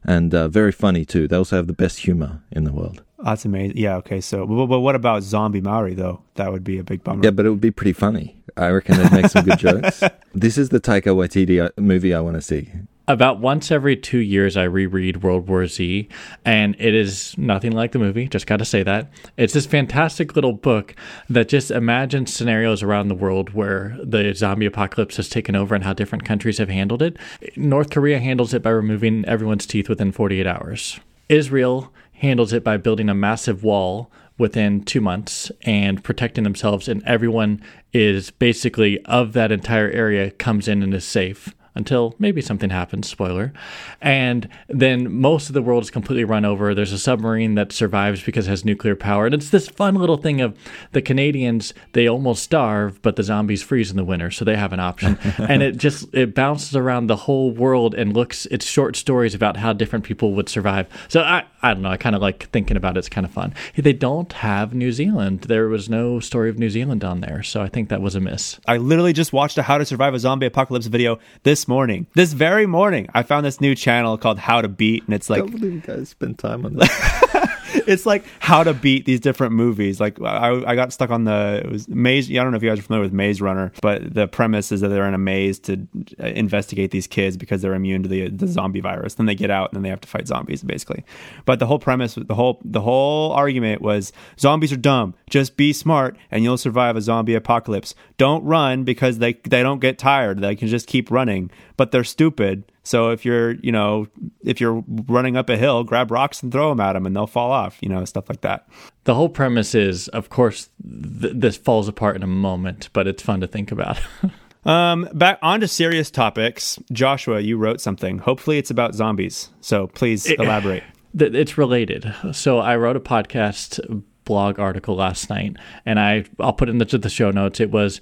and 0.03 0.33
uh, 0.33 0.47
very 0.47 0.71
funny 0.71 1.05
too. 1.05 1.27
They 1.27 1.37
also 1.37 1.55
have 1.55 1.67
the 1.67 1.73
best 1.73 1.99
humor 1.99 2.41
in 2.51 2.63
the 2.63 2.73
world. 2.73 3.03
That's 3.23 3.45
amazing. 3.45 3.77
Yeah. 3.77 3.97
Okay. 3.97 4.21
So, 4.21 4.47
but, 4.47 4.65
but 4.65 4.79
what 4.79 4.95
about 4.95 5.21
zombie 5.21 5.61
Maori 5.61 5.93
though? 5.93 6.21
That 6.35 6.51
would 6.51 6.63
be 6.63 6.79
a 6.79 6.83
big 6.83 7.03
bummer. 7.03 7.23
Yeah, 7.23 7.31
but 7.31 7.45
it 7.45 7.49
would 7.49 7.61
be 7.61 7.71
pretty 7.71 7.93
funny. 7.93 8.41
I 8.57 8.69
reckon 8.69 8.97
they'd 8.97 9.11
make 9.11 9.27
some 9.27 9.45
good 9.45 9.59
jokes. 9.59 10.03
This 10.33 10.57
is 10.57 10.69
the 10.69 10.79
Taika 10.79 11.15
Waititi 11.15 11.63
uh, 11.63 11.69
movie 11.79 12.13
I 12.13 12.19
want 12.19 12.35
to 12.35 12.41
see. 12.41 12.71
About 13.11 13.41
once 13.41 13.71
every 13.71 13.97
two 13.97 14.19
years, 14.19 14.55
I 14.55 14.63
reread 14.63 15.21
World 15.21 15.49
War 15.49 15.67
Z, 15.67 16.07
and 16.45 16.77
it 16.79 16.95
is 16.95 17.37
nothing 17.37 17.73
like 17.73 17.91
the 17.91 17.99
movie. 17.99 18.29
Just 18.29 18.47
got 18.47 18.59
to 18.59 18.63
say 18.63 18.83
that. 18.83 19.11
It's 19.35 19.51
this 19.51 19.65
fantastic 19.65 20.33
little 20.33 20.53
book 20.53 20.95
that 21.29 21.49
just 21.49 21.71
imagines 21.71 22.33
scenarios 22.33 22.81
around 22.81 23.09
the 23.09 23.15
world 23.15 23.49
where 23.49 23.97
the 24.01 24.33
zombie 24.33 24.65
apocalypse 24.65 25.17
has 25.17 25.27
taken 25.27 25.57
over 25.57 25.75
and 25.75 25.83
how 25.83 25.91
different 25.91 26.23
countries 26.23 26.57
have 26.57 26.69
handled 26.69 27.01
it. 27.01 27.17
North 27.57 27.89
Korea 27.89 28.17
handles 28.17 28.53
it 28.53 28.63
by 28.63 28.69
removing 28.69 29.25
everyone's 29.25 29.65
teeth 29.65 29.89
within 29.89 30.13
48 30.13 30.47
hours. 30.47 31.01
Israel 31.27 31.91
handles 32.13 32.53
it 32.53 32.63
by 32.63 32.77
building 32.77 33.09
a 33.09 33.13
massive 33.13 33.61
wall 33.61 34.09
within 34.37 34.85
two 34.85 35.01
months 35.01 35.51
and 35.63 36.01
protecting 36.01 36.45
themselves, 36.45 36.87
and 36.87 37.03
everyone 37.03 37.61
is 37.91 38.31
basically 38.31 39.03
of 39.03 39.33
that 39.33 39.51
entire 39.51 39.89
area 39.89 40.31
comes 40.31 40.69
in 40.69 40.81
and 40.81 40.93
is 40.93 41.03
safe 41.03 41.53
until 41.75 42.15
maybe 42.19 42.41
something 42.41 42.69
happens, 42.69 43.09
spoiler. 43.09 43.53
And 44.01 44.49
then 44.67 45.13
most 45.13 45.49
of 45.49 45.53
the 45.53 45.61
world 45.61 45.83
is 45.83 45.91
completely 45.91 46.23
run 46.23 46.43
over. 46.43 46.75
There's 46.75 46.91
a 46.91 46.99
submarine 46.99 47.55
that 47.55 47.71
survives 47.71 48.23
because 48.23 48.47
it 48.47 48.49
has 48.49 48.65
nuclear 48.65 48.95
power. 48.95 49.25
And 49.25 49.33
it's 49.33 49.49
this 49.49 49.67
fun 49.67 49.95
little 49.95 50.17
thing 50.17 50.41
of 50.41 50.57
the 50.91 51.01
Canadians, 51.01 51.73
they 51.93 52.07
almost 52.07 52.43
starve, 52.43 53.01
but 53.01 53.15
the 53.15 53.23
zombies 53.23 53.63
freeze 53.63 53.89
in 53.89 53.97
the 53.97 54.03
winter, 54.03 54.31
so 54.31 54.43
they 54.43 54.57
have 54.57 54.73
an 54.73 54.79
option. 54.79 55.17
and 55.37 55.63
it 55.63 55.77
just 55.77 56.13
it 56.13 56.35
bounces 56.35 56.75
around 56.75 57.07
the 57.07 57.15
whole 57.15 57.51
world 57.51 57.95
and 57.95 58.13
looks 58.13 58.45
it's 58.47 58.65
short 58.65 58.95
stories 58.95 59.33
about 59.33 59.57
how 59.57 59.71
different 59.73 60.03
people 60.03 60.33
would 60.33 60.49
survive. 60.49 60.87
So 61.07 61.21
I 61.21 61.45
I 61.61 61.73
don't 61.73 61.83
know, 61.83 61.91
I 61.91 61.97
kind 61.97 62.15
of 62.15 62.21
like 62.21 62.49
thinking 62.49 62.75
about 62.75 62.97
it. 62.97 62.99
It's 62.99 63.09
kind 63.09 63.25
of 63.25 63.31
fun. 63.31 63.53
They 63.75 63.93
don't 63.93 64.31
have 64.33 64.73
New 64.73 64.91
Zealand. 64.91 65.41
There 65.41 65.67
was 65.67 65.89
no 65.89 66.19
story 66.19 66.49
of 66.49 66.59
New 66.59 66.69
Zealand 66.69 67.03
on 67.03 67.21
there, 67.21 67.43
so 67.43 67.61
I 67.61 67.67
think 67.67 67.89
that 67.89 68.01
was 68.01 68.15
a 68.15 68.19
miss. 68.19 68.59
I 68.67 68.77
literally 68.77 69.13
just 69.13 69.31
watched 69.31 69.57
a 69.57 69.63
How 69.63 69.77
to 69.77 69.85
Survive 69.85 70.13
a 70.13 70.19
Zombie 70.19 70.47
Apocalypse 70.47 70.87
video 70.87 71.19
this 71.43 71.60
morning. 71.67 72.07
This 72.13 72.33
very 72.33 72.65
morning, 72.65 73.07
I 73.13 73.23
found 73.23 73.45
this 73.45 73.61
new 73.61 73.75
channel 73.75 74.17
called 74.17 74.39
How 74.39 74.61
to 74.61 74.67
Beat, 74.67 75.03
and 75.05 75.13
it's 75.13 75.29
like 75.29 75.41
can't 75.41 75.51
believe 75.51 75.73
you 75.73 75.79
guys 75.81 76.09
spend 76.09 76.39
time 76.39 76.65
on 76.65 76.75
that. 76.75 77.27
it's 77.73 78.05
like 78.05 78.25
how 78.39 78.63
to 78.63 78.73
beat 78.73 79.05
these 79.05 79.19
different 79.19 79.53
movies. 79.53 79.99
Like 79.99 80.21
I, 80.21 80.63
I 80.65 80.75
got 80.75 80.93
stuck 80.93 81.09
on 81.09 81.23
the 81.23 81.61
it 81.63 81.71
was 81.71 81.87
Maze. 81.87 82.29
I 82.29 82.35
don't 82.35 82.51
know 82.51 82.57
if 82.57 82.63
you 82.63 82.69
guys 82.69 82.79
are 82.79 82.83
familiar 82.83 83.03
with 83.03 83.13
Maze 83.13 83.41
Runner, 83.41 83.71
but 83.81 84.13
the 84.13 84.27
premise 84.27 84.71
is 84.71 84.81
that 84.81 84.89
they're 84.89 85.07
in 85.07 85.13
a 85.13 85.19
maze 85.19 85.59
to 85.59 85.87
investigate 86.19 86.91
these 86.91 87.07
kids 87.07 87.37
because 87.37 87.61
they're 87.61 87.73
immune 87.73 88.03
to 88.03 88.09
the 88.09 88.29
the 88.29 88.47
zombie 88.47 88.81
virus. 88.81 89.15
Then 89.15 89.25
they 89.25 89.35
get 89.35 89.51
out 89.51 89.69
and 89.69 89.77
then 89.77 89.83
they 89.83 89.89
have 89.89 90.01
to 90.01 90.07
fight 90.07 90.27
zombies, 90.27 90.63
basically. 90.63 91.03
But 91.45 91.59
the 91.59 91.65
whole 91.65 91.79
premise, 91.79 92.15
the 92.15 92.35
whole 92.35 92.59
the 92.63 92.81
whole 92.81 93.31
argument 93.31 93.81
was 93.81 94.13
zombies 94.39 94.71
are 94.71 94.77
dumb. 94.77 95.13
Just 95.29 95.57
be 95.57 95.73
smart 95.73 96.17
and 96.29 96.43
you'll 96.43 96.57
survive 96.57 96.95
a 96.95 97.01
zombie 97.01 97.35
apocalypse. 97.35 97.95
Don't 98.17 98.43
run 98.43 98.83
because 98.83 99.19
they 99.19 99.33
they 99.33 99.63
don't 99.63 99.79
get 99.79 99.97
tired. 99.97 100.39
They 100.39 100.55
can 100.55 100.67
just 100.67 100.87
keep 100.87 101.11
running, 101.11 101.51
but 101.81 101.89
they're 101.89 102.03
stupid. 102.03 102.63
So 102.83 103.09
if 103.09 103.25
you're, 103.25 103.53
you 103.53 103.71
know, 103.71 104.05
if 104.43 104.61
you're 104.61 104.83
running 105.07 105.35
up 105.35 105.49
a 105.49 105.57
hill, 105.57 105.83
grab 105.83 106.11
rocks 106.11 106.43
and 106.43 106.51
throw 106.51 106.69
them 106.69 106.79
at 106.79 106.93
them, 106.93 107.07
and 107.07 107.15
they'll 107.15 107.25
fall 107.25 107.51
off. 107.51 107.79
You 107.81 107.89
know, 107.89 108.05
stuff 108.05 108.29
like 108.29 108.41
that. 108.41 108.67
The 109.05 109.15
whole 109.15 109.29
premise 109.29 109.73
is, 109.73 110.07
of 110.09 110.29
course, 110.29 110.69
th- 110.83 111.33
this 111.35 111.57
falls 111.57 111.87
apart 111.87 112.15
in 112.15 112.21
a 112.21 112.27
moment, 112.27 112.89
but 112.93 113.07
it's 113.07 113.23
fun 113.23 113.41
to 113.41 113.47
think 113.47 113.71
about. 113.71 113.99
Um, 114.63 115.09
back 115.11 115.39
on 115.41 115.61
to 115.61 115.67
serious 115.67 116.11
topics. 116.11 116.77
Joshua, 116.91 117.39
you 117.39 117.57
wrote 117.57 117.81
something. 117.81 118.19
Hopefully, 118.19 118.59
it's 118.59 118.69
about 118.69 118.93
zombies. 118.93 119.49
So 119.59 119.87
please 119.87 120.29
elaborate. 120.29 120.83
Th- 121.17 121.33
it's 121.33 121.57
related. 121.57 122.13
So 122.33 122.59
I 122.59 122.75
wrote 122.75 122.95
a 122.95 122.99
podcast 122.99 124.03
blog 124.23 124.59
article 124.59 124.95
last 124.95 125.31
night, 125.31 125.57
and 125.85 125.99
I 125.99 126.25
I'll 126.39 126.53
put 126.53 126.69
it 126.69 126.73
in 126.73 126.77
the, 126.77 126.85
the 126.85 127.09
show 127.09 127.31
notes. 127.31 127.59
It 127.59 127.71
was 127.71 128.01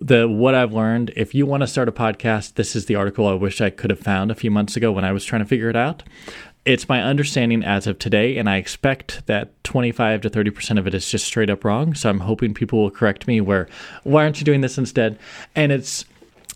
the 0.00 0.28
what 0.28 0.54
I've 0.54 0.72
learned. 0.72 1.12
If 1.16 1.34
you 1.34 1.46
want 1.46 1.62
to 1.62 1.66
start 1.66 1.88
a 1.88 1.92
podcast, 1.92 2.54
this 2.54 2.76
is 2.76 2.86
the 2.86 2.94
article 2.94 3.26
I 3.26 3.34
wish 3.34 3.60
I 3.60 3.70
could 3.70 3.90
have 3.90 3.98
found 3.98 4.30
a 4.30 4.34
few 4.34 4.50
months 4.50 4.76
ago 4.76 4.92
when 4.92 5.04
I 5.04 5.12
was 5.12 5.24
trying 5.24 5.42
to 5.42 5.48
figure 5.48 5.70
it 5.70 5.76
out. 5.76 6.02
It's 6.64 6.88
my 6.88 7.02
understanding 7.02 7.64
as 7.64 7.86
of 7.86 7.98
today, 7.98 8.36
and 8.36 8.48
I 8.48 8.56
expect 8.56 9.26
that 9.26 9.62
25 9.64 10.20
to 10.22 10.30
30% 10.30 10.78
of 10.78 10.86
it 10.86 10.94
is 10.94 11.10
just 11.10 11.24
straight 11.24 11.48
up 11.48 11.64
wrong. 11.64 11.94
So 11.94 12.10
I'm 12.10 12.20
hoping 12.20 12.52
people 12.52 12.82
will 12.82 12.90
correct 12.90 13.26
me 13.26 13.40
where, 13.40 13.68
why 14.02 14.24
aren't 14.24 14.38
you 14.38 14.44
doing 14.44 14.60
this 14.60 14.76
instead? 14.76 15.18
And 15.54 15.72
it's 15.72 16.04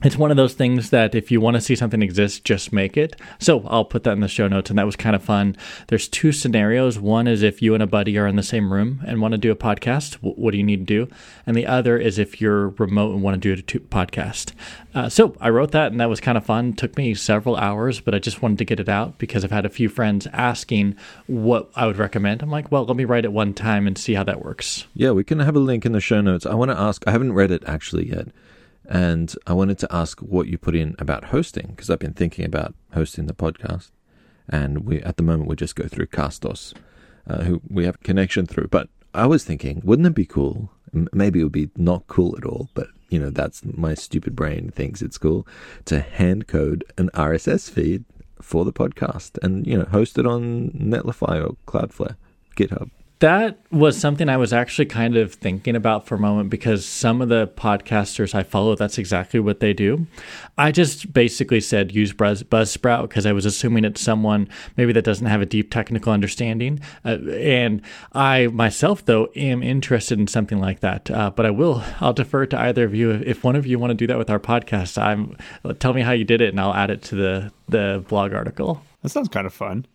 it's 0.02 0.16
one 0.16 0.30
of 0.30 0.36
those 0.36 0.54
things 0.54 0.90
that 0.90 1.14
if 1.14 1.30
you 1.30 1.40
want 1.40 1.54
to 1.54 1.60
see 1.60 1.76
something 1.76 2.02
exist, 2.02 2.44
just 2.44 2.72
make 2.72 2.96
it. 2.96 3.16
So 3.38 3.64
I'll 3.66 3.84
put 3.84 4.04
that 4.04 4.12
in 4.12 4.20
the 4.20 4.28
show 4.28 4.48
notes, 4.48 4.70
and 4.70 4.78
that 4.78 4.86
was 4.86 4.96
kind 4.96 5.14
of 5.14 5.22
fun. 5.22 5.56
There's 5.88 6.08
two 6.08 6.32
scenarios. 6.32 6.98
One 6.98 7.26
is 7.26 7.42
if 7.42 7.62
you 7.62 7.74
and 7.74 7.82
a 7.82 7.86
buddy 7.86 8.18
are 8.18 8.26
in 8.26 8.36
the 8.36 8.42
same 8.42 8.72
room 8.72 9.02
and 9.06 9.20
want 9.20 9.32
to 9.32 9.38
do 9.38 9.52
a 9.52 9.56
podcast, 9.56 10.14
what 10.14 10.50
do 10.50 10.58
you 10.58 10.64
need 10.64 10.86
to 10.86 11.06
do? 11.06 11.14
And 11.46 11.56
the 11.56 11.66
other 11.66 11.98
is 11.98 12.18
if 12.18 12.40
you're 12.40 12.68
remote 12.70 13.12
and 13.12 13.22
want 13.22 13.40
to 13.40 13.56
do 13.56 13.62
a 13.62 13.80
podcast. 13.80 14.52
Uh, 14.94 15.08
so 15.08 15.36
I 15.40 15.50
wrote 15.50 15.72
that, 15.72 15.92
and 15.92 16.00
that 16.00 16.08
was 16.08 16.20
kind 16.20 16.36
of 16.36 16.44
fun. 16.44 16.70
It 16.70 16.78
took 16.78 16.96
me 16.96 17.14
several 17.14 17.56
hours, 17.56 18.00
but 18.00 18.14
I 18.14 18.18
just 18.18 18.42
wanted 18.42 18.58
to 18.58 18.64
get 18.64 18.80
it 18.80 18.88
out 18.88 19.18
because 19.18 19.44
I've 19.44 19.50
had 19.50 19.66
a 19.66 19.70
few 19.70 19.88
friends 19.88 20.26
asking 20.32 20.96
what 21.26 21.70
I 21.74 21.86
would 21.86 21.96
recommend. 21.96 22.42
I'm 22.42 22.50
like, 22.50 22.70
well, 22.70 22.84
let 22.84 22.96
me 22.96 23.04
write 23.04 23.24
it 23.24 23.32
one 23.32 23.54
time 23.54 23.86
and 23.86 23.96
see 23.96 24.14
how 24.14 24.24
that 24.24 24.44
works. 24.44 24.86
Yeah, 24.94 25.12
we 25.12 25.24
can 25.24 25.38
have 25.38 25.56
a 25.56 25.60
link 25.60 25.86
in 25.86 25.92
the 25.92 26.00
show 26.00 26.20
notes. 26.20 26.46
I 26.46 26.54
want 26.54 26.70
to 26.70 26.78
ask. 26.78 27.02
I 27.06 27.12
haven't 27.12 27.32
read 27.32 27.50
it 27.50 27.62
actually 27.66 28.08
yet. 28.08 28.28
And 28.92 29.34
I 29.46 29.54
wanted 29.54 29.78
to 29.78 29.88
ask 29.90 30.20
what 30.20 30.48
you 30.48 30.58
put 30.58 30.76
in 30.76 30.94
about 30.98 31.24
hosting 31.24 31.68
because 31.68 31.88
I've 31.88 31.98
been 31.98 32.12
thinking 32.12 32.44
about 32.44 32.74
hosting 32.92 33.24
the 33.24 33.32
podcast, 33.32 33.90
and 34.46 34.84
we 34.84 35.00
at 35.02 35.16
the 35.16 35.22
moment 35.22 35.48
we 35.48 35.56
just 35.56 35.76
go 35.76 35.88
through 35.88 36.08
Castos, 36.08 36.74
uh, 37.26 37.44
who 37.44 37.62
we 37.70 37.86
have 37.86 37.94
a 37.94 38.04
connection 38.04 38.44
through. 38.44 38.68
But 38.68 38.90
I 39.14 39.24
was 39.24 39.44
thinking, 39.44 39.80
wouldn't 39.82 40.08
it 40.08 40.14
be 40.14 40.26
cool? 40.26 40.70
Maybe 40.92 41.40
it 41.40 41.44
would 41.44 41.52
be 41.52 41.70
not 41.74 42.06
cool 42.06 42.36
at 42.36 42.44
all, 42.44 42.68
but 42.74 42.88
you 43.08 43.18
know 43.18 43.30
that's 43.30 43.64
my 43.64 43.94
stupid 43.94 44.36
brain 44.36 44.70
thinks 44.70 45.00
it's 45.00 45.16
cool 45.16 45.46
to 45.86 46.00
hand 46.00 46.46
code 46.46 46.84
an 46.98 47.08
RSS 47.14 47.70
feed 47.70 48.04
for 48.42 48.66
the 48.66 48.74
podcast 48.74 49.38
and 49.42 49.66
you 49.66 49.78
know 49.78 49.86
host 49.86 50.18
it 50.18 50.26
on 50.26 50.68
Netlify 50.72 51.42
or 51.42 51.56
Cloudflare, 51.66 52.16
GitHub 52.58 52.90
that 53.22 53.56
was 53.70 53.96
something 53.96 54.28
I 54.28 54.36
was 54.36 54.52
actually 54.52 54.86
kind 54.86 55.16
of 55.16 55.32
thinking 55.32 55.76
about 55.76 56.08
for 56.08 56.16
a 56.16 56.18
moment 56.18 56.50
because 56.50 56.84
some 56.84 57.22
of 57.22 57.28
the 57.28 57.46
podcasters 57.46 58.34
I 58.34 58.42
follow, 58.42 58.74
that's 58.74 58.98
exactly 58.98 59.38
what 59.38 59.60
they 59.60 59.72
do. 59.72 60.08
I 60.58 60.72
just 60.72 61.12
basically 61.12 61.60
said 61.60 61.94
use 61.94 62.12
Buzz, 62.12 62.42
Buzzsprout 62.42 63.02
because 63.02 63.24
I 63.24 63.30
was 63.30 63.46
assuming 63.46 63.84
it's 63.84 64.00
someone 64.00 64.48
maybe 64.76 64.92
that 64.94 65.04
doesn't 65.04 65.28
have 65.28 65.40
a 65.40 65.46
deep 65.46 65.70
technical 65.70 66.12
understanding. 66.12 66.80
Uh, 67.04 67.18
and 67.30 67.82
I 68.12 68.48
myself, 68.48 69.04
though, 69.04 69.28
am 69.36 69.62
interested 69.62 70.18
in 70.18 70.26
something 70.26 70.58
like 70.58 70.80
that. 70.80 71.08
Uh, 71.08 71.30
but 71.30 71.46
I 71.46 71.50
will, 71.50 71.84
I'll 72.00 72.12
defer 72.12 72.46
to 72.46 72.58
either 72.58 72.84
of 72.84 72.92
you. 72.92 73.12
If 73.12 73.44
one 73.44 73.54
of 73.54 73.68
you 73.68 73.78
want 73.78 73.92
to 73.92 73.94
do 73.94 74.08
that 74.08 74.18
with 74.18 74.30
our 74.30 74.40
podcast, 74.40 75.00
I'm 75.00 75.36
tell 75.78 75.94
me 75.94 76.00
how 76.02 76.10
you 76.10 76.24
did 76.24 76.40
it 76.40 76.48
and 76.48 76.58
I'll 76.58 76.74
add 76.74 76.90
it 76.90 77.02
to 77.02 77.14
the, 77.14 77.52
the 77.68 78.04
blog 78.08 78.32
article. 78.32 78.82
That 79.02 79.10
sounds 79.10 79.28
kind 79.28 79.46
of 79.46 79.54
fun. 79.54 79.86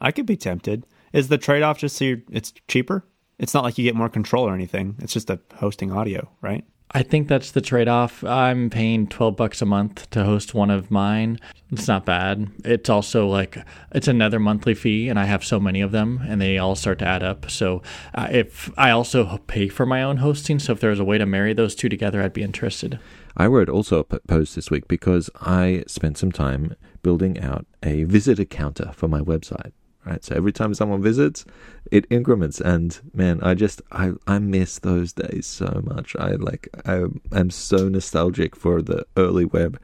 I 0.00 0.10
could 0.10 0.26
be 0.26 0.36
tempted. 0.36 0.84
Is 1.12 1.28
the 1.28 1.38
trade 1.38 1.62
off 1.62 1.78
just 1.78 1.96
so 1.96 2.16
it's 2.30 2.52
cheaper? 2.68 3.04
It's 3.38 3.54
not 3.54 3.64
like 3.64 3.76
you 3.78 3.84
get 3.84 3.96
more 3.96 4.08
control 4.08 4.46
or 4.46 4.54
anything. 4.54 4.96
It's 5.00 5.12
just 5.12 5.30
a 5.30 5.40
hosting 5.56 5.90
audio, 5.90 6.30
right? 6.40 6.64
I 6.94 7.02
think 7.02 7.26
that's 7.26 7.52
the 7.52 7.62
trade 7.62 7.88
off. 7.88 8.22
I'm 8.22 8.68
paying 8.68 9.06
12 9.06 9.34
bucks 9.34 9.62
a 9.62 9.66
month 9.66 10.10
to 10.10 10.24
host 10.24 10.52
one 10.52 10.70
of 10.70 10.90
mine. 10.90 11.38
It's 11.70 11.88
not 11.88 12.04
bad. 12.04 12.48
It's 12.66 12.90
also 12.90 13.26
like 13.26 13.56
it's 13.94 14.08
another 14.08 14.38
monthly 14.38 14.74
fee 14.74 15.08
and 15.08 15.18
I 15.18 15.24
have 15.24 15.42
so 15.42 15.58
many 15.58 15.80
of 15.80 15.90
them 15.90 16.20
and 16.28 16.40
they 16.40 16.58
all 16.58 16.74
start 16.74 16.98
to 16.98 17.06
add 17.06 17.22
up. 17.22 17.50
So 17.50 17.82
uh, 18.14 18.28
if 18.30 18.70
I 18.76 18.90
also 18.90 19.38
pay 19.46 19.68
for 19.68 19.86
my 19.86 20.02
own 20.02 20.18
hosting, 20.18 20.58
so 20.58 20.72
if 20.72 20.80
there's 20.80 21.00
a 21.00 21.04
way 21.04 21.16
to 21.16 21.24
marry 21.24 21.54
those 21.54 21.74
two 21.74 21.88
together, 21.88 22.22
I'd 22.22 22.34
be 22.34 22.42
interested. 22.42 23.00
I 23.38 23.46
wrote 23.46 23.70
also 23.70 24.00
a 24.00 24.04
post 24.04 24.54
this 24.54 24.70
week 24.70 24.86
because 24.86 25.30
I 25.40 25.84
spent 25.86 26.18
some 26.18 26.30
time 26.30 26.76
building 27.02 27.40
out 27.40 27.64
a 27.82 28.04
visitor 28.04 28.44
counter 28.44 28.92
for 28.94 29.08
my 29.08 29.20
website 29.20 29.72
right? 30.04 30.24
So 30.24 30.34
every 30.34 30.52
time 30.52 30.74
someone 30.74 31.02
visits, 31.02 31.44
it 31.90 32.06
increments, 32.10 32.60
and 32.60 32.98
man, 33.14 33.40
I 33.42 33.54
just 33.54 33.82
I 33.90 34.12
I 34.26 34.38
miss 34.38 34.78
those 34.78 35.12
days 35.12 35.46
so 35.46 35.82
much. 35.84 36.16
I 36.18 36.32
like 36.32 36.68
I 36.84 37.04
am 37.32 37.50
so 37.50 37.88
nostalgic 37.88 38.56
for 38.56 38.82
the 38.82 39.06
early 39.16 39.44
web, 39.44 39.80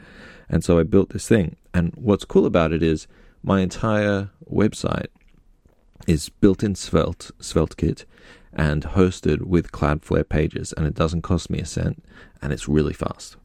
and 0.48 0.64
so 0.64 0.78
I 0.78 0.82
built 0.82 1.10
this 1.10 1.28
thing. 1.28 1.56
And 1.72 1.92
what's 1.94 2.24
cool 2.24 2.46
about 2.46 2.72
it 2.72 2.82
is 2.82 3.06
my 3.42 3.60
entire 3.60 4.30
website 4.50 5.08
is 6.06 6.28
built 6.28 6.62
in 6.62 6.74
Svelte 6.74 7.30
SvelteKit 7.38 8.04
and 8.52 8.82
hosted 8.82 9.42
with 9.42 9.72
Cloudflare 9.72 10.28
pages, 10.28 10.72
and 10.72 10.86
it 10.86 10.94
doesn't 10.94 11.22
cost 11.22 11.50
me 11.50 11.58
a 11.60 11.66
cent, 11.66 12.02
and 12.40 12.52
it's 12.52 12.68
really 12.68 12.94
fast. 12.94 13.36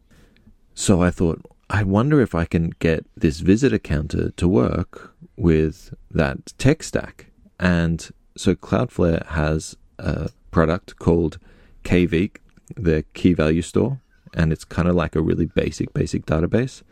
So 0.74 1.01
I 1.01 1.12
thought, 1.12 1.46
I 1.74 1.82
wonder 1.82 2.22
if 2.22 2.36
I 2.36 2.46
can 2.46 2.70
get 2.77 3.03
this 3.18 3.39
visitor 3.39 3.80
counter 3.80 4.30
to 4.30 4.48
work 4.48 5.12
with 5.36 5.92
that 6.12 6.53
tech 6.60 6.84
stack. 6.84 7.32
And 7.60 8.08
so 8.38 8.53
Cloudflare 8.53 9.25
has 9.30 9.75
a 9.98 10.30
product 10.51 11.00
called 11.00 11.39
KV, 11.84 12.38
the 12.77 13.03
key 13.15 13.34
value 13.34 13.63
store, 13.63 14.00
and 14.36 14.53
it's 14.53 14.63
kind 14.63 14.88
of 14.88 14.94
like 14.94 15.15
a 15.15 15.22
really 15.22 15.48
basic, 15.48 15.92
basic 15.96 16.27
database. 16.27 16.84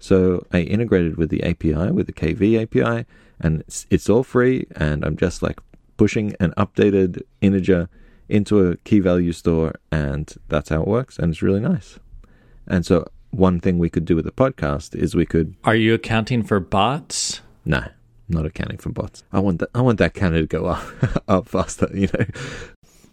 So 0.00 0.44
I 0.52 0.62
integrated 0.62 1.16
with 1.16 1.30
the 1.30 1.44
API, 1.44 1.92
with 1.92 2.06
the 2.06 2.12
KV 2.12 2.60
API, 2.60 3.06
and 3.38 3.60
it's, 3.60 3.86
it's 3.88 4.10
all 4.10 4.24
free. 4.24 4.66
And 4.74 5.04
I'm 5.04 5.16
just 5.16 5.44
like 5.44 5.60
pushing 5.96 6.34
an 6.40 6.52
updated 6.56 7.22
integer 7.40 7.88
into 8.28 8.66
a 8.66 8.76
key 8.78 8.98
value 8.98 9.32
store, 9.32 9.74
and 9.92 10.34
that's 10.48 10.70
how 10.70 10.82
it 10.82 10.88
works. 10.88 11.20
And 11.20 11.30
it's 11.30 11.40
really 11.40 11.60
nice. 11.60 12.00
And 12.66 12.84
so 12.84 13.06
one 13.34 13.60
thing 13.60 13.78
we 13.78 13.90
could 13.90 14.04
do 14.04 14.16
with 14.16 14.24
the 14.24 14.32
podcast 14.32 14.94
is 14.94 15.14
we 15.14 15.26
could. 15.26 15.54
Are 15.64 15.74
you 15.74 15.94
accounting 15.94 16.42
for 16.42 16.60
bots? 16.60 17.40
No, 17.64 17.84
not 18.28 18.46
accounting 18.46 18.78
for 18.78 18.90
bots. 18.90 19.24
I 19.32 19.40
want 19.40 19.60
that. 19.60 19.70
I 19.74 19.80
want 19.80 19.98
that 19.98 20.14
counter 20.14 20.40
to 20.40 20.46
go 20.46 20.66
up, 20.66 20.84
up 21.28 21.48
faster. 21.48 21.88
You 21.92 22.08
know, 22.12 22.26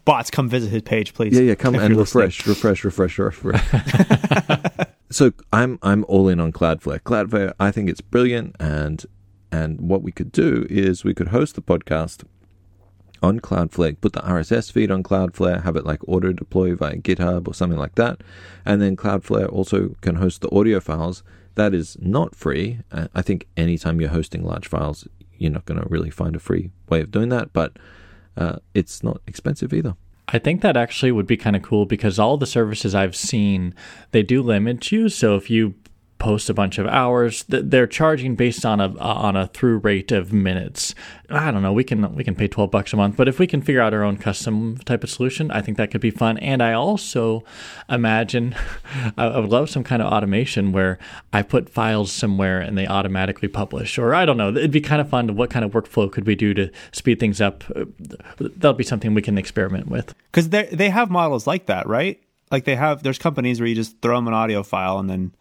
bots 0.04 0.30
come 0.30 0.48
visit 0.48 0.70
his 0.70 0.82
page, 0.82 1.14
please. 1.14 1.34
Yeah, 1.34 1.42
yeah, 1.42 1.54
come 1.54 1.74
and 1.76 1.96
refresh, 1.96 2.46
refresh, 2.46 2.84
refresh, 2.84 3.18
refresh, 3.18 3.44
refresh. 3.44 4.86
so 5.10 5.32
I'm 5.52 5.78
I'm 5.82 6.04
all 6.08 6.28
in 6.28 6.40
on 6.40 6.52
Cloudflare. 6.52 7.00
Cloudflare, 7.00 7.52
I 7.58 7.70
think 7.70 7.88
it's 7.88 8.00
brilliant, 8.00 8.56
and 8.60 9.04
and 9.50 9.80
what 9.80 10.02
we 10.02 10.12
could 10.12 10.32
do 10.32 10.66
is 10.70 11.04
we 11.04 11.14
could 11.14 11.28
host 11.28 11.54
the 11.54 11.62
podcast 11.62 12.24
on 13.22 13.40
Cloudflare, 13.40 14.00
put 14.00 14.12
the 14.12 14.20
RSS 14.20 14.72
feed 14.72 14.90
on 14.90 15.02
Cloudflare, 15.02 15.62
have 15.62 15.76
it 15.76 15.86
like 15.86 16.06
auto 16.08 16.32
deploy 16.32 16.74
via 16.74 16.96
GitHub 16.96 17.46
or 17.46 17.54
something 17.54 17.78
like 17.78 17.94
that. 17.94 18.22
And 18.64 18.82
then 18.82 18.96
Cloudflare 18.96 19.50
also 19.50 19.94
can 20.00 20.16
host 20.16 20.40
the 20.40 20.54
audio 20.54 20.80
files. 20.80 21.22
That 21.54 21.74
is 21.74 21.96
not 22.00 22.34
free. 22.34 22.80
I 22.90 23.22
think 23.22 23.46
anytime 23.56 24.00
you're 24.00 24.10
hosting 24.10 24.44
large 24.44 24.66
files, 24.66 25.06
you're 25.36 25.52
not 25.52 25.66
going 25.66 25.80
to 25.80 25.88
really 25.88 26.10
find 26.10 26.34
a 26.34 26.40
free 26.40 26.70
way 26.88 27.00
of 27.00 27.10
doing 27.10 27.28
that, 27.28 27.52
but 27.52 27.76
uh, 28.36 28.56
it's 28.74 29.02
not 29.02 29.20
expensive 29.26 29.72
either. 29.72 29.94
I 30.28 30.38
think 30.38 30.62
that 30.62 30.76
actually 30.76 31.12
would 31.12 31.26
be 31.26 31.36
kind 31.36 31.56
of 31.56 31.62
cool 31.62 31.84
because 31.84 32.18
all 32.18 32.38
the 32.38 32.46
services 32.46 32.94
I've 32.94 33.16
seen, 33.16 33.74
they 34.12 34.22
do 34.22 34.42
limit 34.42 34.90
you. 34.90 35.10
So 35.10 35.36
if 35.36 35.50
you 35.50 35.74
post 36.22 36.48
a 36.48 36.54
bunch 36.54 36.78
of 36.78 36.86
hours. 36.86 37.44
They're 37.48 37.88
charging 37.88 38.36
based 38.36 38.64
on 38.64 38.80
a 38.80 38.96
on 38.98 39.34
a 39.34 39.48
through 39.48 39.78
rate 39.78 40.12
of 40.12 40.32
minutes. 40.32 40.94
I 41.28 41.50
don't 41.50 41.62
know. 41.62 41.72
We 41.72 41.82
can 41.82 42.14
we 42.14 42.22
can 42.22 42.36
pay 42.36 42.46
twelve 42.46 42.70
bucks 42.70 42.92
a 42.92 42.96
month, 42.96 43.16
but 43.16 43.26
if 43.26 43.40
we 43.40 43.48
can 43.48 43.60
figure 43.60 43.80
out 43.80 43.92
our 43.92 44.04
own 44.04 44.18
custom 44.18 44.76
type 44.84 45.02
of 45.02 45.10
solution, 45.10 45.50
I 45.50 45.60
think 45.60 45.78
that 45.78 45.90
could 45.90 46.00
be 46.00 46.12
fun. 46.12 46.38
And 46.38 46.62
I 46.62 46.74
also 46.74 47.42
imagine 47.88 48.54
I 49.18 49.40
would 49.40 49.50
love 49.50 49.68
some 49.68 49.82
kind 49.82 50.00
of 50.00 50.12
automation 50.12 50.70
where 50.70 51.00
I 51.32 51.42
put 51.42 51.68
files 51.68 52.12
somewhere 52.12 52.60
and 52.60 52.78
they 52.78 52.86
automatically 52.86 53.48
publish, 53.48 53.98
or 53.98 54.14
I 54.14 54.24
don't 54.24 54.36
know. 54.36 54.50
It'd 54.50 54.70
be 54.70 54.80
kind 54.80 55.00
of 55.00 55.08
fun. 55.08 55.34
What 55.34 55.50
kind 55.50 55.64
of 55.64 55.72
workflow 55.72 56.10
could 56.10 56.24
we 56.24 56.36
do 56.36 56.54
to 56.54 56.70
speed 56.92 57.18
things 57.18 57.40
up? 57.40 57.64
That'll 58.38 58.74
be 58.74 58.84
something 58.84 59.12
we 59.12 59.22
can 59.22 59.38
experiment 59.38 59.88
with. 59.88 60.14
Because 60.30 60.50
they 60.50 60.66
they 60.66 60.90
have 60.90 61.10
models 61.10 61.48
like 61.48 61.66
that, 61.66 61.88
right? 61.88 62.22
Like 62.52 62.64
they 62.64 62.76
have. 62.76 63.02
There's 63.02 63.18
companies 63.18 63.58
where 63.58 63.66
you 63.66 63.74
just 63.74 64.00
throw 64.00 64.14
them 64.14 64.28
an 64.28 64.34
audio 64.34 64.62
file 64.62 65.00
and 65.00 65.10
then 65.10 65.32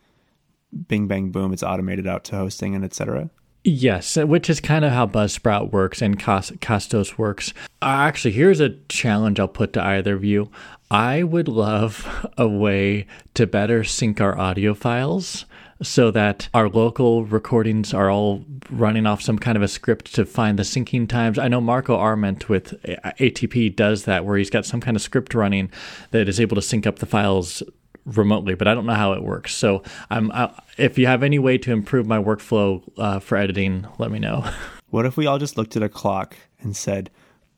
bing 0.87 1.07
bang 1.07 1.29
boom 1.29 1.53
it's 1.53 1.63
automated 1.63 2.07
out 2.07 2.23
to 2.23 2.35
hosting 2.35 2.75
and 2.75 2.83
etc 2.83 3.29
Yes, 3.63 4.17
which 4.17 4.49
is 4.49 4.59
kind 4.59 4.83
of 4.83 4.91
how 4.91 5.05
Buzzsprout 5.05 5.71
works 5.71 6.01
and 6.01 6.19
Castos 6.19 7.17
works. 7.19 7.53
Uh, 7.79 7.85
actually, 7.85 8.31
here's 8.31 8.59
a 8.59 8.75
challenge 8.89 9.39
I'll 9.39 9.47
put 9.47 9.73
to 9.73 9.83
either 9.83 10.15
of 10.15 10.23
you. 10.23 10.49
I 10.89 11.21
would 11.21 11.47
love 11.47 12.27
a 12.37 12.47
way 12.47 13.05
to 13.35 13.45
better 13.45 13.83
sync 13.83 14.19
our 14.19 14.35
audio 14.37 14.73
files 14.73 15.45
so 15.83 16.11
that 16.11 16.49
our 16.53 16.69
local 16.69 17.25
recordings 17.25 17.93
are 17.93 18.09
all 18.09 18.45
running 18.69 19.05
off 19.05 19.21
some 19.21 19.37
kind 19.37 19.55
of 19.55 19.63
a 19.63 19.67
script 19.67 20.13
to 20.15 20.25
find 20.25 20.57
the 20.57 20.63
syncing 20.63 21.07
times. 21.07 21.39
I 21.39 21.47
know 21.47 21.61
Marco 21.61 21.95
Arment 21.95 22.49
with 22.49 22.81
ATP 22.83 23.75
does 23.75 24.05
that, 24.05 24.25
where 24.25 24.37
he's 24.37 24.49
got 24.49 24.65
some 24.65 24.81
kind 24.81 24.95
of 24.95 25.03
script 25.03 25.33
running 25.33 25.71
that 26.11 26.29
is 26.29 26.39
able 26.39 26.55
to 26.55 26.61
sync 26.61 26.85
up 26.85 26.99
the 26.99 27.05
files 27.05 27.63
remotely, 28.05 28.55
but 28.55 28.67
I 28.67 28.73
don't 28.73 28.85
know 28.85 28.93
how 28.93 29.13
it 29.13 29.23
works. 29.23 29.55
So 29.55 29.83
I'm 30.09 30.31
I, 30.31 30.51
if 30.77 30.97
you 30.97 31.07
have 31.07 31.23
any 31.23 31.39
way 31.39 31.57
to 31.59 31.71
improve 31.71 32.07
my 32.07 32.17
workflow 32.17 32.83
uh, 32.97 33.19
for 33.19 33.37
editing, 33.37 33.87
let 33.97 34.11
me 34.11 34.19
know. 34.19 34.49
What 34.91 35.05
if 35.05 35.15
we 35.15 35.25
all 35.25 35.39
just 35.39 35.55
looked 35.55 35.77
at 35.77 35.83
a 35.83 35.87
clock 35.87 36.35
and 36.59 36.75
said, 36.75 37.09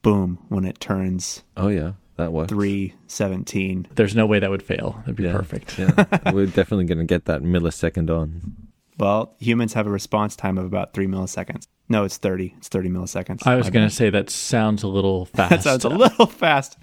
"Boom!" 0.04 0.38
when 0.50 0.66
it 0.66 0.80
turns? 0.80 1.42
Oh 1.58 1.68
yeah, 1.68 1.94
that 2.16 2.32
works. 2.32 2.50
Three 2.50 2.94
seventeen. 3.08 3.88
There's 3.96 4.16
no 4.16 4.28
way 4.28 4.38
that 4.38 4.52
would 4.52 4.62
fail. 4.62 5.02
It'd 5.04 5.16
be 5.16 5.24
yeah, 5.24 5.32
perfect. 5.32 5.80
yeah, 5.80 6.06
we're 6.32 6.46
definitely 6.46 6.86
going 6.86 7.00
to 7.00 7.06
get 7.06 7.26
that 7.26 7.42
millisecond 7.42 8.12
on. 8.12 8.56
Well, 9.00 9.36
humans 9.40 9.74
have 9.74 9.88
a 9.88 9.90
response 9.90 10.36
time 10.36 10.60
of 10.60 10.66
about 10.66 10.94
three 10.94 11.08
milliseconds. 11.08 11.66
No, 11.90 12.04
it's 12.04 12.18
thirty. 12.18 12.54
It's 12.60 12.68
thirty 12.68 12.90
milliseconds. 12.90 13.48
I 13.48 13.56
was 13.56 13.72
going 13.72 13.90
to 13.90 13.96
say 13.96 14.12
that 14.12 14.30
sounds 14.30 14.84
a 14.84 14.88
little 14.88 15.26
fast. 15.26 15.50
that 15.50 15.64
sounds 15.64 15.86
a 15.86 15.90
little 15.90 16.28
fast. 16.28 16.78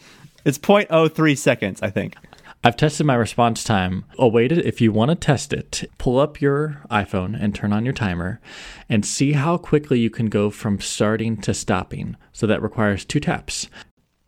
It's 0.44 0.58
0.03 0.58 1.36
seconds, 1.36 1.82
I 1.82 1.90
think. 1.90 2.14
I've 2.62 2.76
tested 2.76 3.06
my 3.06 3.14
response 3.14 3.64
time. 3.64 4.04
I'll 4.18 4.30
wait 4.30 4.52
it. 4.52 4.66
If 4.66 4.82
you 4.82 4.92
want 4.92 5.10
to 5.10 5.14
test 5.14 5.54
it, 5.54 5.90
pull 5.96 6.18
up 6.18 6.42
your 6.42 6.82
iPhone 6.90 7.34
and 7.40 7.54
turn 7.54 7.72
on 7.72 7.86
your 7.86 7.94
timer 7.94 8.38
and 8.86 9.04
see 9.06 9.32
how 9.32 9.56
quickly 9.56 9.98
you 9.98 10.10
can 10.10 10.26
go 10.26 10.50
from 10.50 10.78
starting 10.78 11.38
to 11.38 11.54
stopping. 11.54 12.16
So 12.32 12.46
that 12.46 12.60
requires 12.60 13.06
two 13.06 13.18
taps. 13.18 13.70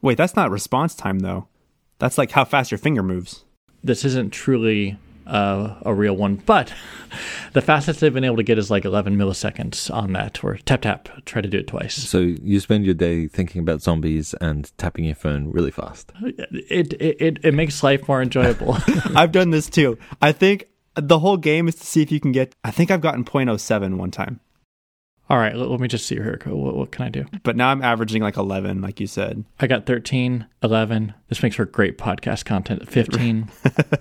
Wait, 0.00 0.16
that's 0.16 0.34
not 0.34 0.50
response 0.50 0.94
time 0.94 1.18
though. 1.18 1.48
That's 1.98 2.16
like 2.16 2.30
how 2.30 2.46
fast 2.46 2.70
your 2.70 2.78
finger 2.78 3.02
moves. 3.02 3.44
This 3.84 4.02
isn't 4.02 4.32
truly 4.32 4.98
uh, 5.26 5.76
a 5.82 5.94
real 5.94 6.14
one, 6.16 6.36
but 6.36 6.72
the 7.52 7.60
fastest 7.60 8.00
they've 8.00 8.12
been 8.12 8.24
able 8.24 8.36
to 8.36 8.42
get 8.42 8.58
is 8.58 8.70
like 8.70 8.84
11 8.84 9.16
milliseconds 9.16 9.92
on 9.92 10.12
that, 10.12 10.42
or 10.42 10.56
tap 10.58 10.82
tap, 10.82 11.08
try 11.24 11.40
to 11.40 11.48
do 11.48 11.58
it 11.58 11.66
twice. 11.66 11.94
So 11.94 12.18
you 12.18 12.60
spend 12.60 12.84
your 12.84 12.94
day 12.94 13.28
thinking 13.28 13.60
about 13.60 13.82
zombies 13.82 14.34
and 14.40 14.70
tapping 14.78 15.04
your 15.04 15.14
phone 15.14 15.50
really 15.50 15.70
fast. 15.70 16.12
It 16.22 16.92
it, 16.94 17.20
it, 17.20 17.38
it 17.44 17.54
makes 17.54 17.82
life 17.82 18.06
more 18.08 18.22
enjoyable. 18.22 18.76
I've 19.16 19.32
done 19.32 19.50
this 19.50 19.68
too. 19.68 19.98
I 20.20 20.32
think 20.32 20.68
the 20.94 21.18
whole 21.18 21.36
game 21.36 21.68
is 21.68 21.74
to 21.76 21.86
see 21.86 22.02
if 22.02 22.12
you 22.12 22.20
can 22.20 22.32
get. 22.32 22.54
I 22.64 22.70
think 22.70 22.90
I've 22.90 23.00
gotten 23.00 23.24
0.07 23.24 23.96
one 23.96 24.10
time, 24.10 24.40
All 25.30 25.38
right, 25.38 25.54
let, 25.56 25.70
let 25.70 25.80
me 25.80 25.88
just 25.88 26.06
see 26.06 26.16
here. 26.16 26.38
What, 26.44 26.74
what 26.76 26.92
can 26.92 27.04
I 27.06 27.08
do? 27.08 27.24
but 27.42 27.56
now 27.56 27.70
I'm 27.70 27.82
averaging 27.82 28.20
like 28.22 28.36
11, 28.36 28.82
like 28.82 29.00
you 29.00 29.06
said. 29.06 29.44
I 29.58 29.66
got 29.66 29.86
13, 29.86 30.46
11. 30.62 31.14
This 31.28 31.42
makes 31.42 31.56
for 31.56 31.64
great 31.64 31.96
podcast 31.96 32.44
content. 32.44 32.88
15, 32.88 33.44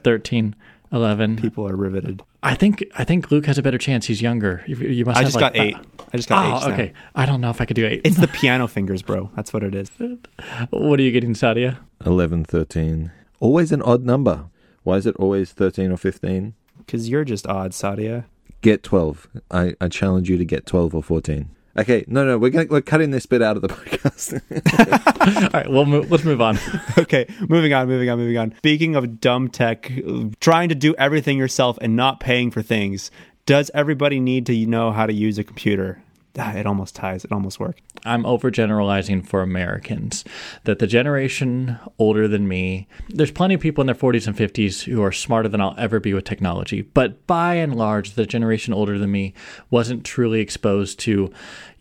13, 0.04 0.56
11. 0.92 1.38
People 1.38 1.68
are 1.68 1.76
riveted. 1.76 2.22
I 2.44 2.56
think 2.56 2.84
I 2.98 3.04
think 3.04 3.32
Luke 3.32 3.46
has 3.46 3.58
a 3.58 3.64
better 3.64 3.78
chance. 3.78 4.08
He's 4.08 4.22
younger. 4.22 4.64
You, 4.68 4.76
you 4.76 5.06
must 5.06 5.20
I 5.20 5.24
just 5.24 5.36
like 5.36 5.54
got 5.54 5.62
eight. 5.62 5.78
I 6.14 6.18
just 6.18 6.28
got 6.28 6.44
oh, 6.44 6.48
eight. 6.48 6.64
Oh, 6.64 6.68
now. 6.68 6.74
okay. 6.74 6.94
I 7.16 7.26
don't 7.26 7.40
know 7.40 7.50
if 7.50 7.62
I 7.62 7.66
could 7.66 7.76
do 7.76 7.86
eight. 7.86 8.02
It's 8.04 8.18
the 8.18 8.28
piano 8.40 8.68
fingers, 8.68 9.02
bro. 9.02 9.32
That's 9.36 9.54
what 9.54 9.64
it 9.64 9.74
is. 9.74 9.90
what 10.70 11.00
are 11.00 11.04
you 11.04 11.12
getting, 11.12 11.34
Saadia? 11.34 11.78
11, 12.06 12.46
13. 12.46 13.12
Always 13.40 13.72
an 13.72 13.82
odd 13.84 14.04
number. 14.04 14.46
Why 14.84 14.96
is 14.98 15.06
it 15.06 15.16
always 15.18 15.52
13 15.52 15.92
or 15.92 15.98
15? 15.98 16.54
Because 16.80 17.08
you're 17.08 17.24
just 17.24 17.48
odd, 17.48 17.72
Saadia. 17.72 18.26
Get 18.62 18.84
12. 18.84 19.28
I, 19.50 19.76
I 19.80 19.88
challenge 19.88 20.30
you 20.30 20.38
to 20.38 20.46
get 20.46 20.66
12 20.66 20.96
or 20.96 21.04
14. 21.04 21.50
Okay, 21.78 22.04
no, 22.08 22.26
no, 22.26 22.38
we're 22.38 22.50
gonna, 22.50 22.68
we're 22.70 22.82
cutting 22.82 23.12
this 23.12 23.26
bit 23.26 23.42
out 23.42 23.56
of 23.56 23.62
the 23.62 23.68
podcast. 23.70 24.42
All 25.44 25.50
right, 25.54 25.70
well, 25.70 25.86
mo- 25.86 26.06
let's 26.10 26.24
move 26.24 26.42
on. 26.42 26.58
Okay, 26.98 27.26
moving 27.48 27.74
on, 27.74 27.88
moving 27.88 28.10
on, 28.10 28.18
moving 28.20 28.38
on. 28.38 28.54
Speaking 28.58 28.96
of 28.96 29.20
dumb 29.22 29.48
tech, 29.48 29.92
trying 30.40 30.70
to 30.70 30.76
do 30.76 30.94
everything 30.96 31.38
yourself 31.38 31.78
and 31.82 31.96
not 31.96 32.20
paying 32.20 32.52
for 32.52 32.62
things, 32.62 33.12
does 33.46 33.72
everybody 33.74 34.20
need 34.20 34.46
to 34.48 34.66
know 34.66 34.92
how 34.92 35.06
to 35.06 35.14
use 35.14 35.38
a 35.38 35.44
computer? 35.44 36.02
It 36.62 36.66
almost 36.66 36.96
ties. 36.96 37.26
It 37.26 37.32
almost 37.32 37.60
worked. 37.60 37.82
I'm 38.06 38.24
overgeneralizing 38.24 39.28
for 39.28 39.42
Americans. 39.42 40.24
That 40.64 40.80
the 40.80 40.88
generation 40.88 41.78
older 42.00 42.28
than 42.28 42.48
me, 42.48 42.88
there's 43.10 43.32
plenty 43.32 43.56
of 43.56 43.62
people 43.62 43.82
in 43.82 43.88
their 43.88 43.96
40s 43.96 44.28
and 44.28 44.36
50s 44.36 44.84
who 44.84 45.02
are 45.04 45.12
smarter 45.12 45.50
than 45.50 45.62
I'll 45.62 45.76
ever 45.78 46.00
be 46.00 46.14
with 46.14 46.24
technology. 46.24 46.82
But 46.82 47.26
by 47.28 47.56
and 47.56 47.76
large, 47.76 48.14
the 48.14 48.26
generation 48.26 48.74
older 48.74 48.98
than 48.98 49.12
me 49.12 49.34
wasn't 49.70 50.06
truly 50.06 50.40
exposed 50.40 51.00
to 51.02 51.32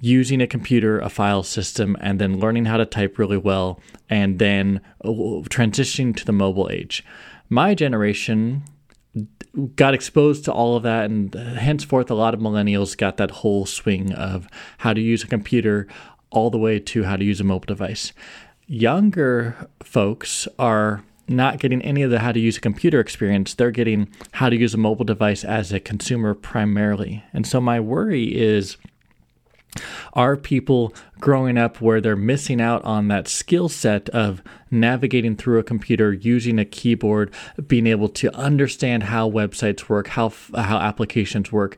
using 0.00 0.40
a 0.40 0.46
computer, 0.46 0.98
a 0.98 1.08
file 1.08 1.42
system, 1.42 1.96
and 2.00 2.18
then 2.18 2.38
learning 2.38 2.64
how 2.64 2.76
to 2.76 2.86
type 2.86 3.18
really 3.18 3.36
well, 3.36 3.78
and 4.08 4.38
then 4.38 4.80
uh, 5.04 5.08
transitioning 5.48 6.16
to 6.16 6.24
the 6.24 6.32
mobile 6.32 6.68
age. 6.70 7.04
My 7.48 7.74
generation 7.74 8.62
got 9.76 9.94
exposed 9.94 10.44
to 10.44 10.52
all 10.52 10.76
of 10.76 10.82
that, 10.84 11.06
and 11.06 11.34
henceforth, 11.34 12.10
a 12.10 12.14
lot 12.14 12.34
of 12.34 12.40
millennials 12.40 12.96
got 12.96 13.16
that 13.16 13.30
whole 13.30 13.66
swing 13.66 14.12
of 14.12 14.48
how 14.78 14.92
to 14.92 15.00
use 15.00 15.22
a 15.22 15.26
computer 15.26 15.86
all 16.30 16.50
the 16.50 16.58
way 16.58 16.78
to 16.78 17.04
how 17.04 17.16
to 17.16 17.24
use 17.24 17.40
a 17.40 17.44
mobile 17.44 17.66
device. 17.66 18.12
Younger 18.66 19.68
folks 19.82 20.46
are 20.58 21.02
not 21.26 21.58
getting 21.58 21.80
any 21.82 22.02
of 22.02 22.10
the 22.10 22.18
how 22.18 22.32
to 22.32 22.40
use 22.40 22.56
a 22.56 22.60
computer 22.60 23.00
experience. 23.00 23.54
They're 23.54 23.70
getting 23.70 24.08
how 24.32 24.48
to 24.48 24.56
use 24.56 24.74
a 24.74 24.78
mobile 24.78 25.04
device 25.04 25.44
as 25.44 25.72
a 25.72 25.80
consumer 25.80 26.34
primarily. 26.34 27.24
And 27.32 27.46
so, 27.46 27.60
my 27.60 27.80
worry 27.80 28.36
is 28.36 28.76
are 30.14 30.36
people 30.36 30.92
growing 31.20 31.56
up 31.56 31.80
where 31.80 32.00
they're 32.00 32.16
missing 32.16 32.60
out 32.60 32.84
on 32.84 33.08
that 33.08 33.28
skill 33.28 33.68
set 33.68 34.08
of 34.10 34.42
navigating 34.70 35.36
through 35.36 35.58
a 35.58 35.62
computer 35.62 36.12
using 36.12 36.58
a 36.58 36.64
keyboard 36.64 37.32
being 37.66 37.86
able 37.86 38.08
to 38.08 38.34
understand 38.34 39.04
how 39.04 39.30
websites 39.30 39.88
work 39.88 40.08
how 40.08 40.32
how 40.56 40.78
applications 40.78 41.52
work 41.52 41.76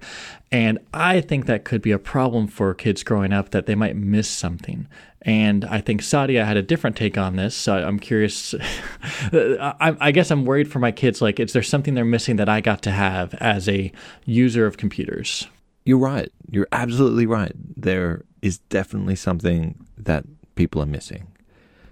and 0.51 0.79
i 0.95 1.21
think 1.21 1.47
that 1.47 1.65
could 1.65 1.83
be 1.83 1.91
a 1.91 1.99
problem 1.99 2.47
for 2.47 2.75
kids 2.75 3.03
growing 3.03 3.33
up 3.33 3.51
that 3.51 3.67
they 3.67 3.75
might 3.75 3.97
miss 3.97 4.29
something 4.29 4.87
and 5.25 5.65
I 5.65 5.81
think 5.81 6.01
Saadia 6.01 6.45
had 6.45 6.57
a 6.57 6.63
different 6.63 6.97
take 6.97 7.17
on 7.17 7.37
this. 7.37 7.55
So 7.55 7.77
I'm 7.77 8.01
curious. 8.01 8.55
I, 9.33 9.97
I 10.01 10.11
guess 10.11 10.33
I'm 10.33 10.45
worried 10.45 10.71
for 10.71 10.81
my 10.81 10.91
kids. 10.91 11.23
Like, 11.23 11.39
is 11.39 11.53
there 11.53 11.63
something 11.63 11.95
they're 11.95 12.05
missing 12.05 12.37
that 12.37 12.49
I 12.49 12.61
got 12.61 12.83
to 12.83 12.91
have 12.91 13.33
as 13.35 13.69
a 13.69 13.93
user 14.25 14.67
of 14.67 14.79
computers? 14.79 15.47
You're 15.85 15.99
right. 15.99 16.31
You're 16.51 16.69
absolutely 16.73 17.27
right. 17.27 17.53
There 17.77 18.25
is 18.41 18.59
definitely 18.59 19.17
something 19.17 19.85
that 19.97 20.25
people 20.55 20.83
are 20.83 20.87
missing. 20.87 21.29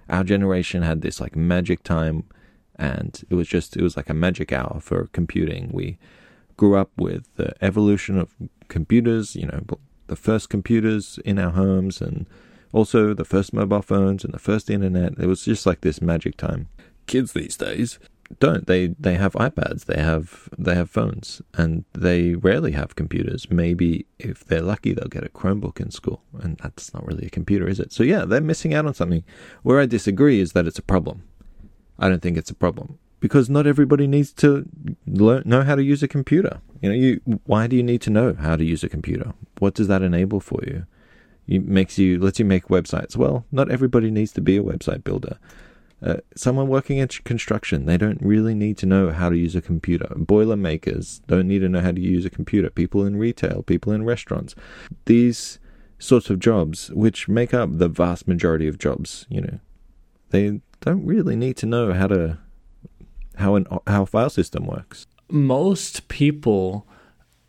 Our 0.09 0.25
generation 0.25 0.83
had 0.83 1.03
this 1.03 1.21
like 1.21 1.37
magic 1.37 1.83
time, 1.83 2.25
and 2.77 3.23
it 3.31 3.35
was 3.35 3.49
just, 3.49 3.77
it 3.77 3.83
was 3.83 3.97
like 3.97 4.09
a 4.09 4.15
magic 4.15 4.53
hour 4.53 4.79
for 4.81 5.09
computing. 5.13 5.71
We 5.73 5.99
grew 6.57 6.77
up 6.77 6.91
with 6.97 7.35
the 7.37 7.55
evolution 7.65 8.19
of 8.19 8.35
computers, 8.69 9.35
you 9.35 9.47
know, 9.47 9.63
the 10.07 10.17
first 10.17 10.51
computers 10.51 11.19
in 11.25 11.39
our 11.39 11.51
homes, 11.51 12.01
and 12.01 12.27
also 12.73 13.15
the 13.15 13.25
first 13.25 13.53
mobile 13.53 13.83
phones 13.83 14.25
and 14.25 14.35
the 14.35 14.39
first 14.39 14.71
internet. 14.71 15.15
It 15.19 15.27
was 15.27 15.45
just 15.45 15.67
like 15.67 15.81
this 15.81 16.01
magic 16.01 16.37
time. 16.37 16.69
Kids 17.07 17.33
these 17.33 17.57
days 17.57 17.99
don't. 18.39 18.67
They 18.67 18.89
they 18.89 19.15
have 19.15 19.33
iPads 19.33 19.87
they 19.87 20.01
have 20.01 20.49
they 20.57 20.75
have 20.75 20.89
phones 20.89 21.43
and 21.55 21.85
they 21.93 22.35
rarely 22.35 22.73
have 22.73 22.95
computers. 22.95 23.51
Maybe 23.51 24.07
if 24.19 24.45
they're 24.45 24.63
lucky 24.63 24.93
they'll 24.93 25.09
get 25.09 25.25
a 25.25 25.29
Chromebook 25.29 25.81
in 25.81 25.91
school 25.91 26.23
and 26.41 26.57
that's 26.59 26.95
not 26.95 27.07
really 27.07 27.27
a 27.27 27.31
computer 27.31 27.69
is 27.69 27.81
it? 27.81 27.93
So 27.93 28.03
yeah 28.03 28.25
they're 28.25 28.41
missing 28.41 28.73
out 28.73 28.87
on 28.87 28.95
something. 28.95 29.25
Where 29.63 29.81
I 29.81 29.87
disagree 29.87 30.41
is 30.41 30.53
that 30.53 30.67
it's 30.67 30.79
a 30.79 30.83
problem. 30.83 31.25
I 31.99 32.09
don't 32.09 32.23
think 32.23 32.39
it's 32.39 32.51
a 32.51 32.55
problem 32.55 32.99
because 33.19 33.51
not 33.51 33.67
everybody 33.67 34.07
needs 34.07 34.33
to 34.35 34.67
learn 35.07 35.43
know 35.45 35.63
how 35.63 35.75
to 35.75 35.83
use 35.83 36.03
a 36.03 36.09
computer. 36.09 36.61
You 36.81 36.89
know 36.89 36.95
you 36.95 37.21
why 37.47 37.67
do 37.67 37.75
you 37.75 37.83
need 37.83 38.01
to 38.03 38.11
know 38.11 38.35
how 38.35 38.57
to 38.57 38.65
use 38.65 38.85
a 38.85 38.89
computer? 38.89 39.35
What 39.59 39.75
does 39.75 39.89
that 39.89 40.03
enable 40.03 40.41
for 40.41 40.61
you? 40.65 40.87
It 41.49 41.67
makes 41.67 41.99
you 41.99 42.19
lets 42.21 42.39
you 42.39 42.45
make 42.45 42.69
websites. 42.69 43.17
Well 43.17 43.45
not 43.51 43.71
everybody 43.71 44.11
needs 44.11 44.33
to 44.33 44.41
be 44.41 44.57
a 44.57 44.63
website 44.63 45.03
builder 45.03 45.37
uh, 46.03 46.17
someone 46.35 46.69
working 46.69 46.99
in 46.99 47.09
construction, 47.09 47.87
they 47.87 47.97
don't 47.97 48.21
really 48.23 48.55
need 48.55 48.79
to 48.79 48.87
know 48.87 49.11
how 49.11 49.29
to 49.29 49.37
use 49.37 49.55
a 49.55 49.61
computer. 49.61 50.13
Boiler 50.17 50.57
makers 50.57 51.21
don't 51.27 51.47
need 51.47 51.59
to 51.61 51.69
know 51.69 51.81
how 51.81 51.93
to 51.93 52.01
use 52.01 52.25
a 52.25 52.31
computer. 52.31 52.71
People 52.71 53.05
in 53.05 53.17
retail, 53.17 53.63
people 53.63 53.93
in 53.93 54.05
restaurants. 54.05 54.55
These 55.05 55.59
sorts 55.99 56.31
of 56.31 56.39
jobs, 56.39 56.91
which 56.91 57.29
make 57.29 57.53
up 57.53 57.79
the 57.79 57.89
vast 57.89 58.27
majority 58.27 58.67
of 58.67 58.79
jobs, 58.79 59.27
you 59.29 59.43
know, 59.43 59.61
they 60.31 60.61
don't 60.81 61.05
really 61.05 61.37
need 61.37 61.57
to 61.59 61.67
know 61.67 61.93
how 61.93 62.07
to 62.07 62.39
how 63.37 63.55
an 63.57 63.67
how 63.87 64.03
a 64.03 64.07
file 64.07 64.31
system 64.31 64.67
works. 64.67 65.07
Most 65.31 66.09
people 66.09 66.87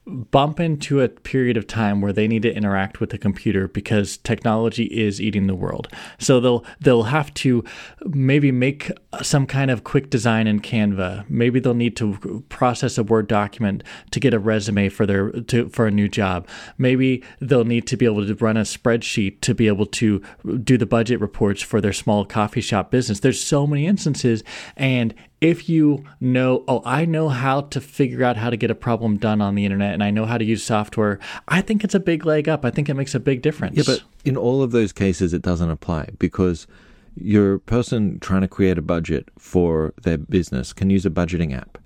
bump 0.07 0.59
into 0.59 0.99
a 0.99 1.07
period 1.07 1.57
of 1.57 1.67
time 1.67 2.01
where 2.01 2.11
they 2.11 2.27
need 2.27 2.41
to 2.41 2.53
interact 2.53 2.99
with 2.99 3.11
the 3.11 3.17
computer 3.17 3.67
because 3.67 4.17
technology 4.17 4.85
is 4.85 5.21
eating 5.21 5.45
the 5.45 5.55
world. 5.55 5.87
So 6.17 6.39
they'll 6.39 6.65
they'll 6.79 7.03
have 7.03 7.31
to 7.35 7.63
maybe 8.07 8.51
make 8.51 8.91
some 9.21 9.45
kind 9.45 9.69
of 9.69 9.83
quick 9.83 10.09
design 10.09 10.47
in 10.47 10.59
Canva. 10.59 11.29
Maybe 11.29 11.59
they'll 11.59 11.75
need 11.75 11.95
to 11.97 12.43
process 12.49 12.97
a 12.97 13.03
Word 13.03 13.27
document 13.27 13.83
to 14.09 14.19
get 14.19 14.33
a 14.33 14.39
resume 14.39 14.89
for 14.89 15.05
their 15.05 15.29
to 15.29 15.69
for 15.69 15.85
a 15.85 15.91
new 15.91 16.07
job. 16.07 16.47
Maybe 16.79 17.23
they'll 17.39 17.63
need 17.63 17.85
to 17.87 17.97
be 17.97 18.05
able 18.05 18.25
to 18.25 18.33
run 18.35 18.57
a 18.57 18.61
spreadsheet 18.61 19.41
to 19.41 19.53
be 19.53 19.67
able 19.67 19.85
to 19.85 20.21
do 20.63 20.77
the 20.77 20.87
budget 20.87 21.21
reports 21.21 21.61
for 21.61 21.79
their 21.79 21.93
small 21.93 22.25
coffee 22.25 22.61
shop 22.61 22.89
business. 22.89 23.19
There's 23.19 23.41
so 23.41 23.67
many 23.67 23.85
instances 23.85 24.43
and 24.75 25.13
if 25.41 25.67
you 25.67 26.05
know, 26.19 26.63
oh, 26.67 26.83
I 26.85 27.05
know 27.05 27.27
how 27.27 27.61
to 27.61 27.81
figure 27.81 28.23
out 28.23 28.37
how 28.37 28.51
to 28.51 28.57
get 28.57 28.69
a 28.69 28.75
problem 28.75 29.17
done 29.17 29.41
on 29.41 29.55
the 29.55 29.65
internet 29.65 29.93
and 29.93 30.03
I 30.03 30.11
know 30.11 30.27
how 30.27 30.37
to 30.37 30.45
use 30.45 30.63
software, 30.63 31.19
I 31.47 31.61
think 31.61 31.83
it's 31.83 31.95
a 31.95 31.99
big 31.99 32.25
leg 32.25 32.47
up. 32.47 32.63
I 32.63 32.69
think 32.69 32.87
it 32.87 32.93
makes 32.93 33.15
a 33.15 33.19
big 33.19 33.41
difference. 33.41 33.75
Yeah, 33.75 33.83
but 33.85 34.03
in 34.23 34.37
all 34.37 34.61
of 34.61 34.71
those 34.71 34.93
cases, 34.93 35.33
it 35.33 35.41
doesn't 35.41 35.69
apply 35.69 36.09
because 36.19 36.67
your 37.15 37.57
person 37.57 38.19
trying 38.19 38.41
to 38.41 38.47
create 38.47 38.77
a 38.77 38.83
budget 38.83 39.29
for 39.37 39.93
their 40.03 40.19
business 40.19 40.73
can 40.73 40.91
use 40.91 41.05
a 41.05 41.09
budgeting 41.09 41.57
app 41.57 41.79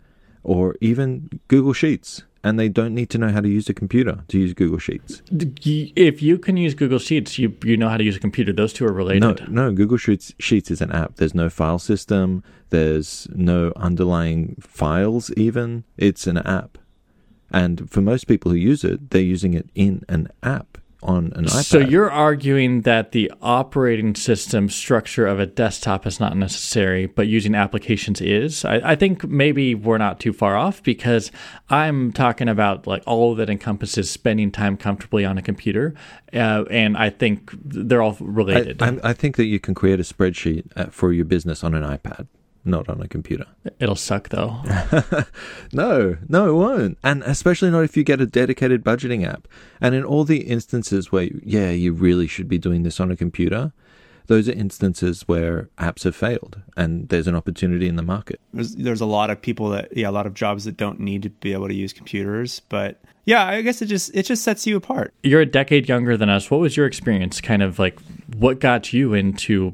or 0.43 0.75
even 0.81 1.39
Google 1.47 1.73
Sheets. 1.73 2.23
And 2.45 2.59
they 2.59 2.69
don't 2.69 2.93
need 2.93 3.09
to 3.09 3.17
know 3.17 3.29
how 3.29 3.41
to 3.41 3.49
use 3.49 3.67
a 3.69 3.73
computer 3.73 4.23
to 4.27 4.37
use 4.37 4.53
Google 4.53 4.77
Sheets. 4.77 5.23
if 5.31 6.21
you 6.21 6.37
can 6.37 6.57
use 6.57 6.75
Google 6.75 6.99
Sheets, 6.99 7.39
you 7.39 7.57
you 7.63 7.75
know 7.75 7.89
how 7.89 7.97
to 7.97 8.03
use 8.03 8.15
a 8.15 8.19
computer. 8.19 8.53
Those 8.53 8.71
two 8.71 8.85
are 8.85 8.93
related. 8.93 9.21
No, 9.21 9.35
no. 9.49 9.73
Google 9.73 9.97
Sheets 9.97 10.31
Sheets 10.37 10.69
is 10.69 10.79
an 10.79 10.91
app. 10.91 11.15
There's 11.15 11.33
no 11.33 11.49
file 11.49 11.79
system. 11.79 12.43
There's 12.69 13.27
no 13.33 13.73
underlying 13.75 14.57
files. 14.61 15.31
Even 15.35 15.85
it's 15.97 16.27
an 16.27 16.37
app, 16.37 16.77
and 17.51 17.89
for 17.89 18.01
most 18.01 18.27
people 18.27 18.51
who 18.51 18.57
use 18.57 18.83
it, 18.83 19.09
they're 19.09 19.33
using 19.35 19.55
it 19.55 19.67
in 19.73 20.03
an 20.07 20.29
app 20.43 20.77
on 21.05 21.31
an 21.35 21.45
iPad. 21.45 21.63
So 21.63 21.79
you're 21.79 22.11
arguing 22.11 22.81
that 22.81 23.11
the 23.11 23.31
operating 23.41 24.15
system 24.15 24.69
structure 24.69 25.27
of 25.27 25.39
a 25.39 25.45
desktop 25.45 26.05
is 26.05 26.19
not 26.19 26.35
necessary, 26.35 27.05
but 27.05 27.27
using 27.27 27.55
applications 27.55 28.21
is. 28.21 28.65
I, 28.65 28.91
I, 28.91 28.95
think 28.95 29.23
maybe 29.25 29.75
we're 29.75 29.97
not 29.97 30.19
too 30.19 30.33
far 30.33 30.57
off 30.57 30.81
because 30.83 31.31
I'm 31.69 32.11
talking 32.11 32.49
about 32.49 32.87
like 32.87 33.03
all 33.05 33.35
that 33.35 33.49
encompasses 33.49 34.09
spending 34.09 34.51
time 34.51 34.77
comfortably 34.77 35.25
on 35.25 35.37
a 35.37 35.41
computer, 35.41 35.93
uh, 36.33 36.65
and 36.69 36.97
I 36.97 37.11
think 37.11 37.51
they're 37.63 38.01
all 38.01 38.17
related. 38.19 38.81
I, 38.81 38.97
I, 39.03 39.13
think 39.13 39.37
that 39.37 39.45
you 39.45 39.59
can 39.59 39.75
create 39.75 39.99
a 39.99 40.03
spreadsheet 40.03 40.65
uh, 40.75 40.87
for 40.87 41.13
your 41.13 41.25
business 41.25 41.63
on 41.63 41.73
an 41.73 41.83
iPad 41.83 42.27
not 42.65 42.89
on 42.89 43.01
a 43.01 43.07
computer. 43.07 43.45
It'll 43.79 43.95
suck 43.95 44.29
though. 44.29 44.61
no, 45.71 46.17
no, 46.27 46.49
it 46.49 46.53
won't. 46.53 46.97
And 47.03 47.23
especially 47.23 47.71
not 47.71 47.83
if 47.83 47.95
you 47.95 48.03
get 48.03 48.21
a 48.21 48.25
dedicated 48.25 48.83
budgeting 48.83 49.25
app. 49.25 49.47
And 49.79 49.93
in 49.93 50.03
all 50.03 50.23
the 50.23 50.41
instances 50.41 51.11
where, 51.11 51.29
yeah, 51.43 51.69
you 51.69 51.93
really 51.93 52.27
should 52.27 52.47
be 52.47 52.57
doing 52.57 52.83
this 52.83 52.99
on 52.99 53.11
a 53.11 53.15
computer, 53.15 53.71
those 54.27 54.49
are 54.49 54.53
instances 54.53 55.23
where 55.27 55.69
apps 55.77 56.03
have 56.03 56.15
failed 56.15 56.61
and 56.75 57.09
there's 57.09 57.27
an 57.27 57.35
opportunity 57.35 57.87
in 57.87 57.95
the 57.95 58.03
market. 58.03 58.39
There's, 58.53 58.75
there's 58.75 59.01
a 59.01 59.05
lot 59.05 59.29
of 59.29 59.41
people 59.41 59.69
that, 59.69 59.95
yeah, 59.95 60.09
a 60.09 60.11
lot 60.11 60.25
of 60.25 60.33
jobs 60.33 60.65
that 60.65 60.77
don't 60.77 60.99
need 60.99 61.23
to 61.23 61.29
be 61.29 61.53
able 61.53 61.67
to 61.67 61.73
use 61.73 61.93
computers, 61.93 62.61
but 62.69 63.01
yeah, 63.25 63.45
I 63.45 63.61
guess 63.61 63.81
it 63.81 63.87
just 63.87 64.15
it 64.15 64.23
just 64.23 64.43
sets 64.43 64.67
you 64.67 64.77
apart. 64.77 65.13
You're 65.23 65.41
a 65.41 65.47
decade 65.47 65.89
younger 65.89 66.15
than 66.15 66.29
us. 66.29 66.51
What 66.51 66.59
was 66.59 66.77
your 66.77 66.85
experience? 66.85 67.41
Kind 67.41 67.63
of 67.63 67.79
like 67.79 67.99
what 68.37 68.59
got 68.59 68.93
you 68.93 69.15
into 69.15 69.73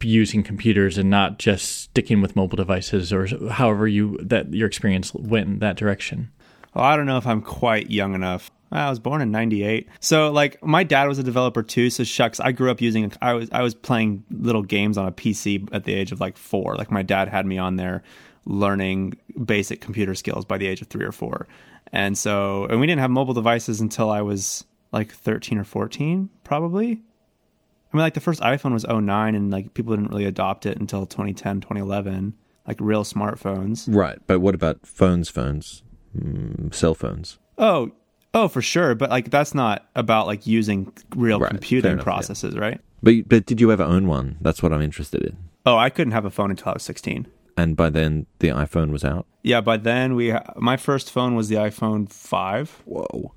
using 0.00 0.42
computers 0.42 0.96
and 0.96 1.10
not 1.10 1.38
just 1.38 1.82
sticking 1.82 2.22
with 2.22 2.34
mobile 2.34 2.56
devices, 2.56 3.12
or 3.12 3.26
however 3.50 3.86
you 3.86 4.18
that 4.22 4.52
your 4.54 4.66
experience 4.66 5.12
went 5.12 5.46
in 5.46 5.58
that 5.58 5.76
direction? 5.76 6.30
Well, 6.74 6.84
I 6.84 6.96
don't 6.96 7.06
know 7.06 7.18
if 7.18 7.26
I'm 7.26 7.42
quite 7.42 7.90
young 7.90 8.14
enough. 8.14 8.50
I 8.72 8.90
was 8.90 8.98
born 8.98 9.22
in 9.22 9.30
'98, 9.30 9.88
so 10.00 10.32
like 10.32 10.62
my 10.62 10.82
dad 10.82 11.06
was 11.06 11.18
a 11.18 11.22
developer 11.22 11.62
too. 11.62 11.88
So 11.90 12.04
shucks, 12.04 12.40
I 12.40 12.52
grew 12.52 12.70
up 12.70 12.80
using. 12.80 13.12
I 13.22 13.34
was 13.34 13.48
I 13.52 13.62
was 13.62 13.74
playing 13.74 14.24
little 14.30 14.62
games 14.62 14.98
on 14.98 15.06
a 15.06 15.12
PC 15.12 15.68
at 15.72 15.84
the 15.84 15.94
age 15.94 16.12
of 16.12 16.20
like 16.20 16.36
four. 16.36 16.74
Like 16.74 16.90
my 16.90 17.02
dad 17.02 17.28
had 17.28 17.46
me 17.46 17.58
on 17.58 17.76
there 17.76 18.02
learning 18.46 19.18
basic 19.44 19.80
computer 19.80 20.14
skills 20.14 20.44
by 20.44 20.56
the 20.56 20.66
age 20.66 20.80
of 20.80 20.86
three 20.88 21.04
or 21.04 21.12
four. 21.12 21.46
And 21.92 22.16
so, 22.16 22.66
and 22.66 22.80
we 22.80 22.86
didn't 22.86 23.00
have 23.00 23.10
mobile 23.10 23.34
devices 23.34 23.80
until 23.80 24.10
I 24.10 24.22
was 24.22 24.64
like 24.92 25.12
13 25.12 25.58
or 25.58 25.64
14, 25.64 26.30
probably. 26.44 26.92
I 26.92 27.96
mean, 27.96 28.02
like 28.02 28.14
the 28.14 28.20
first 28.20 28.40
iPhone 28.40 28.72
was 28.72 28.86
09 28.86 29.34
and 29.34 29.50
like 29.50 29.74
people 29.74 29.94
didn't 29.94 30.10
really 30.10 30.24
adopt 30.24 30.66
it 30.66 30.78
until 30.78 31.06
2010, 31.06 31.60
2011, 31.60 32.34
like 32.66 32.78
real 32.80 33.04
smartphones. 33.04 33.92
Right. 33.92 34.18
But 34.26 34.40
what 34.40 34.54
about 34.54 34.86
phones, 34.86 35.28
phones, 35.28 35.82
mm, 36.16 36.72
cell 36.74 36.94
phones? 36.94 37.38
Oh, 37.58 37.92
oh, 38.36 38.48
for 38.48 38.62
sure. 38.62 38.94
But 38.94 39.10
like 39.10 39.30
that's 39.30 39.54
not 39.54 39.88
about 39.96 40.26
like 40.26 40.46
using 40.46 40.92
real 41.16 41.40
right. 41.40 41.50
computing 41.50 41.92
enough, 41.92 42.04
processes, 42.04 42.54
yeah. 42.54 42.60
right? 42.60 42.80
But, 43.02 43.28
but 43.28 43.46
did 43.46 43.60
you 43.60 43.72
ever 43.72 43.82
own 43.82 44.06
one? 44.06 44.38
That's 44.40 44.62
what 44.62 44.72
I'm 44.72 44.82
interested 44.82 45.22
in. 45.22 45.36
Oh, 45.64 45.76
I 45.76 45.90
couldn't 45.90 46.12
have 46.12 46.24
a 46.24 46.30
phone 46.30 46.50
until 46.50 46.70
I 46.70 46.74
was 46.74 46.84
16 46.84 47.26
and 47.56 47.76
by 47.76 47.90
then 47.90 48.26
the 48.38 48.48
iPhone 48.48 48.90
was 48.90 49.04
out. 49.04 49.26
Yeah, 49.42 49.60
by 49.60 49.76
then 49.76 50.14
we 50.14 50.30
ha- 50.30 50.52
my 50.56 50.76
first 50.76 51.10
phone 51.10 51.34
was 51.34 51.48
the 51.48 51.56
iPhone 51.56 52.10
5. 52.10 52.82
Whoa. 52.84 53.32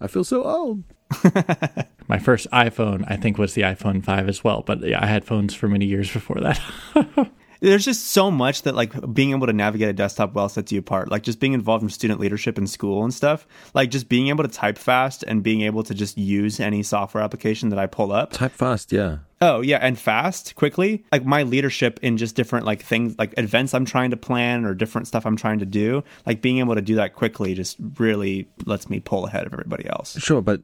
I 0.00 0.06
feel 0.08 0.24
so 0.24 0.42
old. 0.42 0.82
my 2.08 2.18
first 2.18 2.50
iPhone 2.50 3.04
I 3.08 3.16
think 3.16 3.38
was 3.38 3.54
the 3.54 3.62
iPhone 3.62 4.04
5 4.04 4.28
as 4.28 4.42
well, 4.42 4.62
but 4.62 4.80
yeah, 4.82 5.02
I 5.02 5.06
had 5.06 5.24
phones 5.24 5.54
for 5.54 5.68
many 5.68 5.86
years 5.86 6.12
before 6.12 6.40
that. 6.40 6.60
there's 7.70 7.84
just 7.84 8.08
so 8.08 8.30
much 8.30 8.62
that 8.62 8.74
like 8.74 8.92
being 9.14 9.30
able 9.30 9.46
to 9.46 9.52
navigate 9.52 9.88
a 9.88 9.92
desktop 9.92 10.34
well 10.34 10.48
sets 10.48 10.72
you 10.72 10.78
apart. 10.78 11.10
Like 11.10 11.22
just 11.22 11.40
being 11.40 11.52
involved 11.52 11.82
in 11.82 11.88
student 11.88 12.20
leadership 12.20 12.58
in 12.58 12.66
school 12.66 13.02
and 13.04 13.12
stuff. 13.12 13.46
Like 13.72 13.90
just 13.90 14.08
being 14.08 14.28
able 14.28 14.44
to 14.44 14.50
type 14.50 14.78
fast 14.78 15.22
and 15.24 15.42
being 15.42 15.62
able 15.62 15.82
to 15.84 15.94
just 15.94 16.18
use 16.18 16.60
any 16.60 16.82
software 16.82 17.22
application 17.22 17.70
that 17.70 17.78
I 17.78 17.86
pull 17.86 18.12
up. 18.12 18.32
Type 18.32 18.52
fast, 18.52 18.92
yeah. 18.92 19.18
Oh 19.40 19.60
yeah, 19.60 19.78
and 19.78 19.98
fast, 19.98 20.54
quickly. 20.54 21.04
Like 21.12 21.24
my 21.24 21.42
leadership 21.42 21.98
in 22.02 22.16
just 22.16 22.34
different 22.34 22.66
like 22.66 22.82
things, 22.82 23.16
like 23.18 23.34
events 23.36 23.74
I'm 23.74 23.84
trying 23.84 24.10
to 24.10 24.16
plan 24.16 24.64
or 24.64 24.74
different 24.74 25.06
stuff 25.06 25.26
I'm 25.26 25.36
trying 25.36 25.58
to 25.58 25.66
do. 25.66 26.04
Like 26.26 26.40
being 26.40 26.58
able 26.58 26.74
to 26.74 26.82
do 26.82 26.94
that 26.96 27.14
quickly 27.14 27.54
just 27.54 27.76
really 27.98 28.48
lets 28.64 28.88
me 28.88 29.00
pull 29.00 29.26
ahead 29.26 29.46
of 29.46 29.52
everybody 29.52 29.88
else. 29.88 30.18
Sure, 30.18 30.40
but 30.40 30.62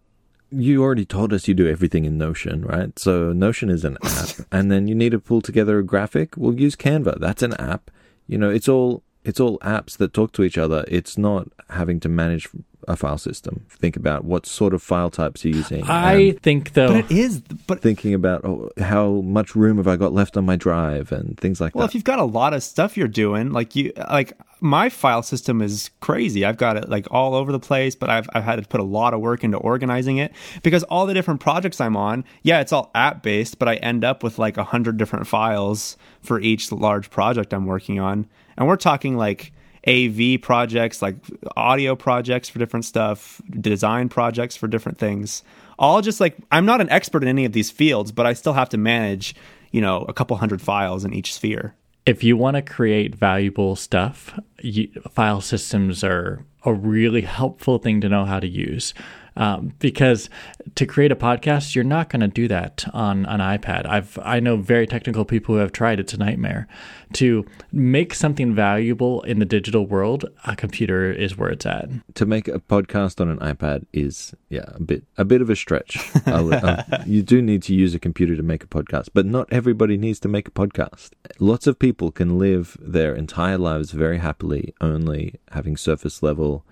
you 0.51 0.83
already 0.83 1.05
told 1.05 1.33
us 1.33 1.49
you 1.49 1.55
do 1.55 1.69
everything 1.69 2.05
in 2.05 2.19
Notion, 2.19 2.63
right? 2.63 2.99
So 2.99 3.33
Notion 3.33 3.71
is 3.71 3.85
an 3.85 3.97
app, 4.03 4.47
and 4.53 4.71
then 4.71 4.89
you 4.89 4.95
need 4.95 5.13
to 5.13 5.19
pull 5.19 5.41
together 5.41 5.79
a 5.79 5.85
graphic. 5.85 6.37
We'll 6.37 6.59
use 6.59 6.77
Canva. 6.77 7.21
That's 7.21 7.43
an 7.43 7.55
app. 7.55 7.91
You 8.27 8.39
know, 8.39 8.51
it's 8.51 8.69
all 8.69 9.03
it's 9.25 9.41
all 9.41 9.59
apps 9.59 9.97
that 9.99 10.13
talk 10.13 10.33
to 10.33 10.43
each 10.43 10.59
other. 10.59 10.85
It's 10.89 11.19
not 11.19 11.49
having 11.69 12.01
to 12.01 12.09
manage 12.09 12.49
a 12.89 12.97
file 12.97 13.19
system. 13.19 13.67
Think 13.69 13.97
about 13.97 14.25
what 14.25 14.47
sort 14.47 14.75
of 14.75 14.83
file 14.83 15.11
types 15.11 15.45
you're 15.45 15.55
using. 15.55 15.85
I 15.85 16.33
think 16.43 16.73
though, 16.73 16.89
but 17.03 17.11
it 17.11 17.11
is. 17.11 17.41
But 17.41 17.81
thinking 17.81 18.15
about 18.15 18.45
oh, 18.45 18.71
how 18.79 19.21
much 19.21 19.55
room 19.55 19.77
have 19.77 19.87
I 19.87 19.97
got 19.97 20.13
left 20.13 20.37
on 20.37 20.45
my 20.45 20.57
drive 20.57 21.13
and 21.13 21.39
things 21.39 21.61
like 21.61 21.75
well, 21.75 21.81
that. 21.81 21.85
Well, 21.85 21.89
if 21.89 21.95
you've 21.95 22.05
got 22.05 22.19
a 22.19 22.25
lot 22.25 22.55
of 22.55 22.63
stuff 22.63 22.97
you're 22.97 23.09
doing, 23.09 23.53
like 23.53 23.77
you, 23.77 23.93
like 23.97 24.33
my 24.61 24.89
file 24.89 25.23
system 25.23 25.63
is 25.63 25.91
crazy. 26.01 26.45
I've 26.45 26.57
got 26.57 26.77
it 26.77 26.89
like 26.89 27.07
all 27.11 27.35
over 27.35 27.53
the 27.53 27.61
place, 27.61 27.95
but 27.95 28.11
I've 28.11 28.29
I've 28.35 28.45
had 28.45 28.63
to 28.63 28.69
put 28.69 28.81
a 28.81 28.85
lot 28.85 29.15
of 29.15 29.21
work 29.21 29.45
into 29.45 29.59
organizing 29.59 30.19
it 30.19 30.33
because 30.63 30.83
all 30.85 31.07
the 31.07 31.15
different 31.15 31.41
projects 31.41 31.81
I'm 31.81 31.97
on, 31.97 32.25
yeah, 32.43 32.61
it's 32.61 32.73
all 32.73 32.91
app 32.95 33.23
based, 33.23 33.59
but 33.59 33.69
I 33.69 33.77
end 33.77 34.05
up 34.05 34.23
with 34.23 34.39
like 34.39 34.57
a 34.57 34.65
hundred 34.65 34.97
different 34.97 35.27
files 35.27 35.97
for 36.23 36.41
each 36.41 36.73
large 36.73 37.11
project 37.11 37.53
I'm 37.53 37.67
working 37.67 38.01
on, 38.01 38.27
and 38.61 38.69
we're 38.69 38.77
talking 38.77 39.17
like 39.17 39.53
AV 39.89 40.41
projects, 40.43 41.01
like 41.01 41.17
audio 41.57 41.97
projects 41.97 42.51
for 42.51 42.59
different 42.59 42.85
stuff, 42.85 43.41
design 43.59 44.11
projects 44.11 44.55
for 44.55 44.69
different 44.69 44.99
things. 44.99 45.43
All 45.79 46.03
just 46.03 46.21
like 46.21 46.37
I'm 46.53 46.67
not 46.67 46.83
an 46.83 46.91
expert 46.91 47.23
in 47.23 47.29
any 47.29 47.47
of 47.47 47.53
these 47.53 47.71
fields, 47.71 48.13
but 48.13 48.27
I 48.27 48.35
still 48.35 48.53
have 48.53 48.69
to 48.69 48.79
manage, 48.79 49.35
you 49.73 49.81
know, 49.81 50.03
a 50.03 50.13
couple 50.13 50.37
hundred 50.37 50.61
files 50.61 51.07
in 51.07 51.15
each 51.15 51.33
sphere. 51.33 51.75
If 52.05 52.23
you 52.23 52.37
want 52.37 52.57
to 52.57 52.63
create 52.63 53.15
valuable 53.15 53.77
stuff, 53.77 54.39
you, 54.61 54.89
file 55.11 55.41
systems 55.41 56.05
are 56.05 56.45
a 56.65 56.75
really 56.75 57.23
helpful 57.23 57.79
thing 57.79 58.03
to 58.03 58.11
know 58.11 58.27
how 58.27 58.41
to 58.41 58.49
use. 58.49 58.93
Um, 59.37 59.73
because 59.79 60.29
to 60.75 60.87
create 60.87 61.13
a 61.13 61.17
podcast, 61.17 61.75
you're 61.75 61.85
not 61.85 62.09
going 62.09 62.21
to 62.21 62.29
do 62.29 62.49
that 62.49 62.85
on 62.93 63.27
an 63.27 63.41
iPad. 63.41 63.87
I've 63.87 64.19
I 64.23 64.41
know 64.41 64.57
very 64.57 64.87
technical 64.87 65.25
people 65.25 65.55
who 65.55 65.61
have 65.61 65.73
tried. 65.73 66.01
It's 66.01 66.13
a 66.13 66.19
nightmare. 66.19 66.67
To 67.15 67.45
make 67.73 68.15
something 68.15 68.55
valuable 68.55 69.23
in 69.23 69.41
the 69.41 69.45
digital 69.45 69.87
world, 69.87 70.27
a 70.47 70.55
computer 70.55 71.11
is 71.11 71.37
where 71.37 71.51
it's 71.51 71.67
at. 71.67 71.89
To 72.15 72.27
make 72.27 72.49
a 72.49 72.61
podcast 72.61 73.21
on 73.21 73.29
an 73.29 73.39
iPad 73.39 73.87
is 73.93 74.35
yeah 74.49 74.65
a 74.67 74.81
bit 74.81 75.05
a 75.17 75.25
bit 75.25 75.41
of 75.41 75.51
a 75.51 75.57
stretch. 75.57 75.99
you 77.07 77.23
do 77.23 77.43
need 77.43 77.63
to 77.65 77.75
use 77.75 77.95
a 77.95 77.99
computer 77.99 78.37
to 78.37 78.43
make 78.43 78.65
a 78.65 78.69
podcast, 78.69 79.09
but 79.15 79.27
not 79.27 79.53
everybody 79.53 79.97
needs 79.97 80.21
to 80.21 80.29
make 80.29 80.49
a 80.49 80.53
podcast. 80.53 81.11
Lots 81.39 81.67
of 81.67 81.79
people 81.79 82.11
can 82.11 82.39
live 82.39 82.77
their 82.81 83.15
entire 83.15 83.59
lives 83.59 83.93
very 83.93 84.19
happily 84.19 84.75
only 84.81 85.37
having 85.53 85.77
surface 85.77 86.23
level 86.23 86.65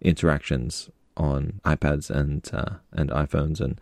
interactions 0.00 0.90
on 1.16 1.60
iPads 1.64 2.10
and 2.10 2.48
uh, 2.52 2.76
and 2.92 3.10
iPhones 3.10 3.60
and 3.60 3.80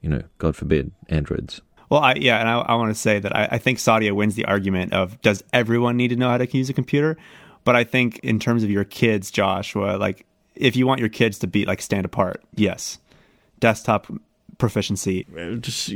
you 0.00 0.08
know, 0.08 0.22
God 0.38 0.56
forbid, 0.56 0.92
Androids. 1.08 1.60
Well, 1.90 2.00
I, 2.00 2.14
yeah, 2.14 2.38
and 2.38 2.48
I, 2.48 2.58
I 2.60 2.74
want 2.76 2.94
to 2.94 2.98
say 2.98 3.18
that 3.18 3.34
I, 3.36 3.48
I, 3.52 3.58
think 3.58 3.78
Saadia 3.78 4.12
wins 4.12 4.36
the 4.36 4.44
argument 4.44 4.92
of 4.92 5.20
does 5.22 5.42
everyone 5.52 5.96
need 5.96 6.08
to 6.08 6.16
know 6.16 6.30
how 6.30 6.38
to 6.38 6.56
use 6.56 6.70
a 6.70 6.72
computer? 6.72 7.16
But 7.64 7.76
I 7.76 7.84
think 7.84 8.18
in 8.20 8.38
terms 8.38 8.62
of 8.62 8.70
your 8.70 8.84
kids, 8.84 9.30
Joshua, 9.30 9.96
like 9.98 10.24
if 10.54 10.76
you 10.76 10.86
want 10.86 11.00
your 11.00 11.08
kids 11.08 11.38
to 11.40 11.46
be 11.46 11.66
like 11.66 11.82
stand 11.82 12.06
apart, 12.06 12.42
yes, 12.54 12.98
desktop 13.58 14.06
proficiency. 14.60 15.26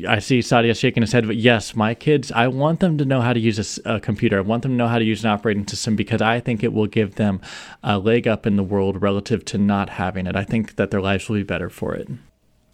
I 0.09 0.18
see 0.18 0.40
Saadia 0.40 0.77
shaking 0.77 1.03
his 1.03 1.12
head, 1.12 1.27
but 1.27 1.37
yes, 1.37 1.77
my 1.77 1.94
kids, 1.94 2.33
I 2.33 2.48
want 2.48 2.81
them 2.81 2.98
to 2.98 3.05
know 3.05 3.20
how 3.20 3.33
to 3.33 3.38
use 3.38 3.79
a, 3.85 3.96
a, 3.96 4.00
computer. 4.00 4.38
I 4.38 4.40
want 4.40 4.62
them 4.62 4.72
to 4.72 4.77
know 4.77 4.88
how 4.88 4.98
to 4.98 5.05
use 5.05 5.22
an 5.22 5.31
operating 5.31 5.66
system 5.68 5.94
because 5.94 6.20
I 6.20 6.40
think 6.40 6.64
it 6.64 6.72
will 6.72 6.87
give 6.87 7.14
them 7.14 7.40
a 7.85 7.98
leg 7.98 8.27
up 8.27 8.46
in 8.46 8.57
the 8.57 8.64
world 8.64 9.00
relative 9.00 9.44
to 9.46 9.59
not 9.59 9.90
having 9.90 10.27
it. 10.27 10.35
I 10.35 10.42
think 10.42 10.77
that 10.77 10.90
their 10.90 11.00
lives 11.00 11.29
will 11.29 11.37
be 11.37 11.44
better 11.44 11.70
for 11.70 11.94
it. 11.94 12.09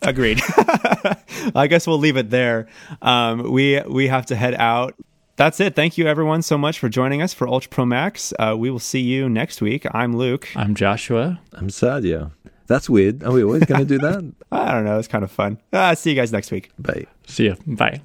Agreed. 0.03 0.40
I 1.55 1.66
guess 1.68 1.87
we'll 1.87 1.98
leave 1.98 2.16
it 2.16 2.31
there. 2.31 2.68
Um, 3.03 3.53
we 3.53 3.83
we 3.83 4.09
have 4.09 4.24
to 4.26 4.37
head 4.37 4.55
out. 4.55 4.94
That's 5.37 5.61
it. 5.61 5.74
Thank 5.74 5.98
you, 5.98 6.07
everyone, 6.07 6.42
so 6.42 6.57
much 6.57 6.79
for 6.79 6.88
joining 6.88 7.22
us 7.22 7.35
for 7.35 7.48
Ultra 7.48 7.70
Pro 7.70 7.87
Max. 7.87 8.33
Uh, 8.38 8.55
we 8.59 8.70
will 8.70 8.79
see 8.79 9.00
you 9.00 9.29
next 9.29 9.61
week. 9.61 9.87
I'm 9.92 10.16
Luke. 10.16 10.48
I'm 10.55 10.74
Joshua. 10.74 11.40
I'm 11.53 11.68
Saadia. 11.68 12.33
That's 12.70 12.88
weird. 12.88 13.24
Are 13.24 13.33
we 13.33 13.42
always 13.42 13.64
going 13.64 13.80
to 13.80 13.85
do 13.85 13.98
that? 13.98 14.33
I 14.52 14.70
don't 14.70 14.85
know. 14.85 14.96
It's 14.96 15.09
kind 15.09 15.24
of 15.24 15.30
fun. 15.33 15.59
Uh, 15.72 15.92
see 15.96 16.11
you 16.11 16.16
guys 16.16 16.30
next 16.30 16.52
week. 16.52 16.70
Bye. 16.78 17.06
See 17.26 17.46
you. 17.46 17.56
Bye. 17.66 18.00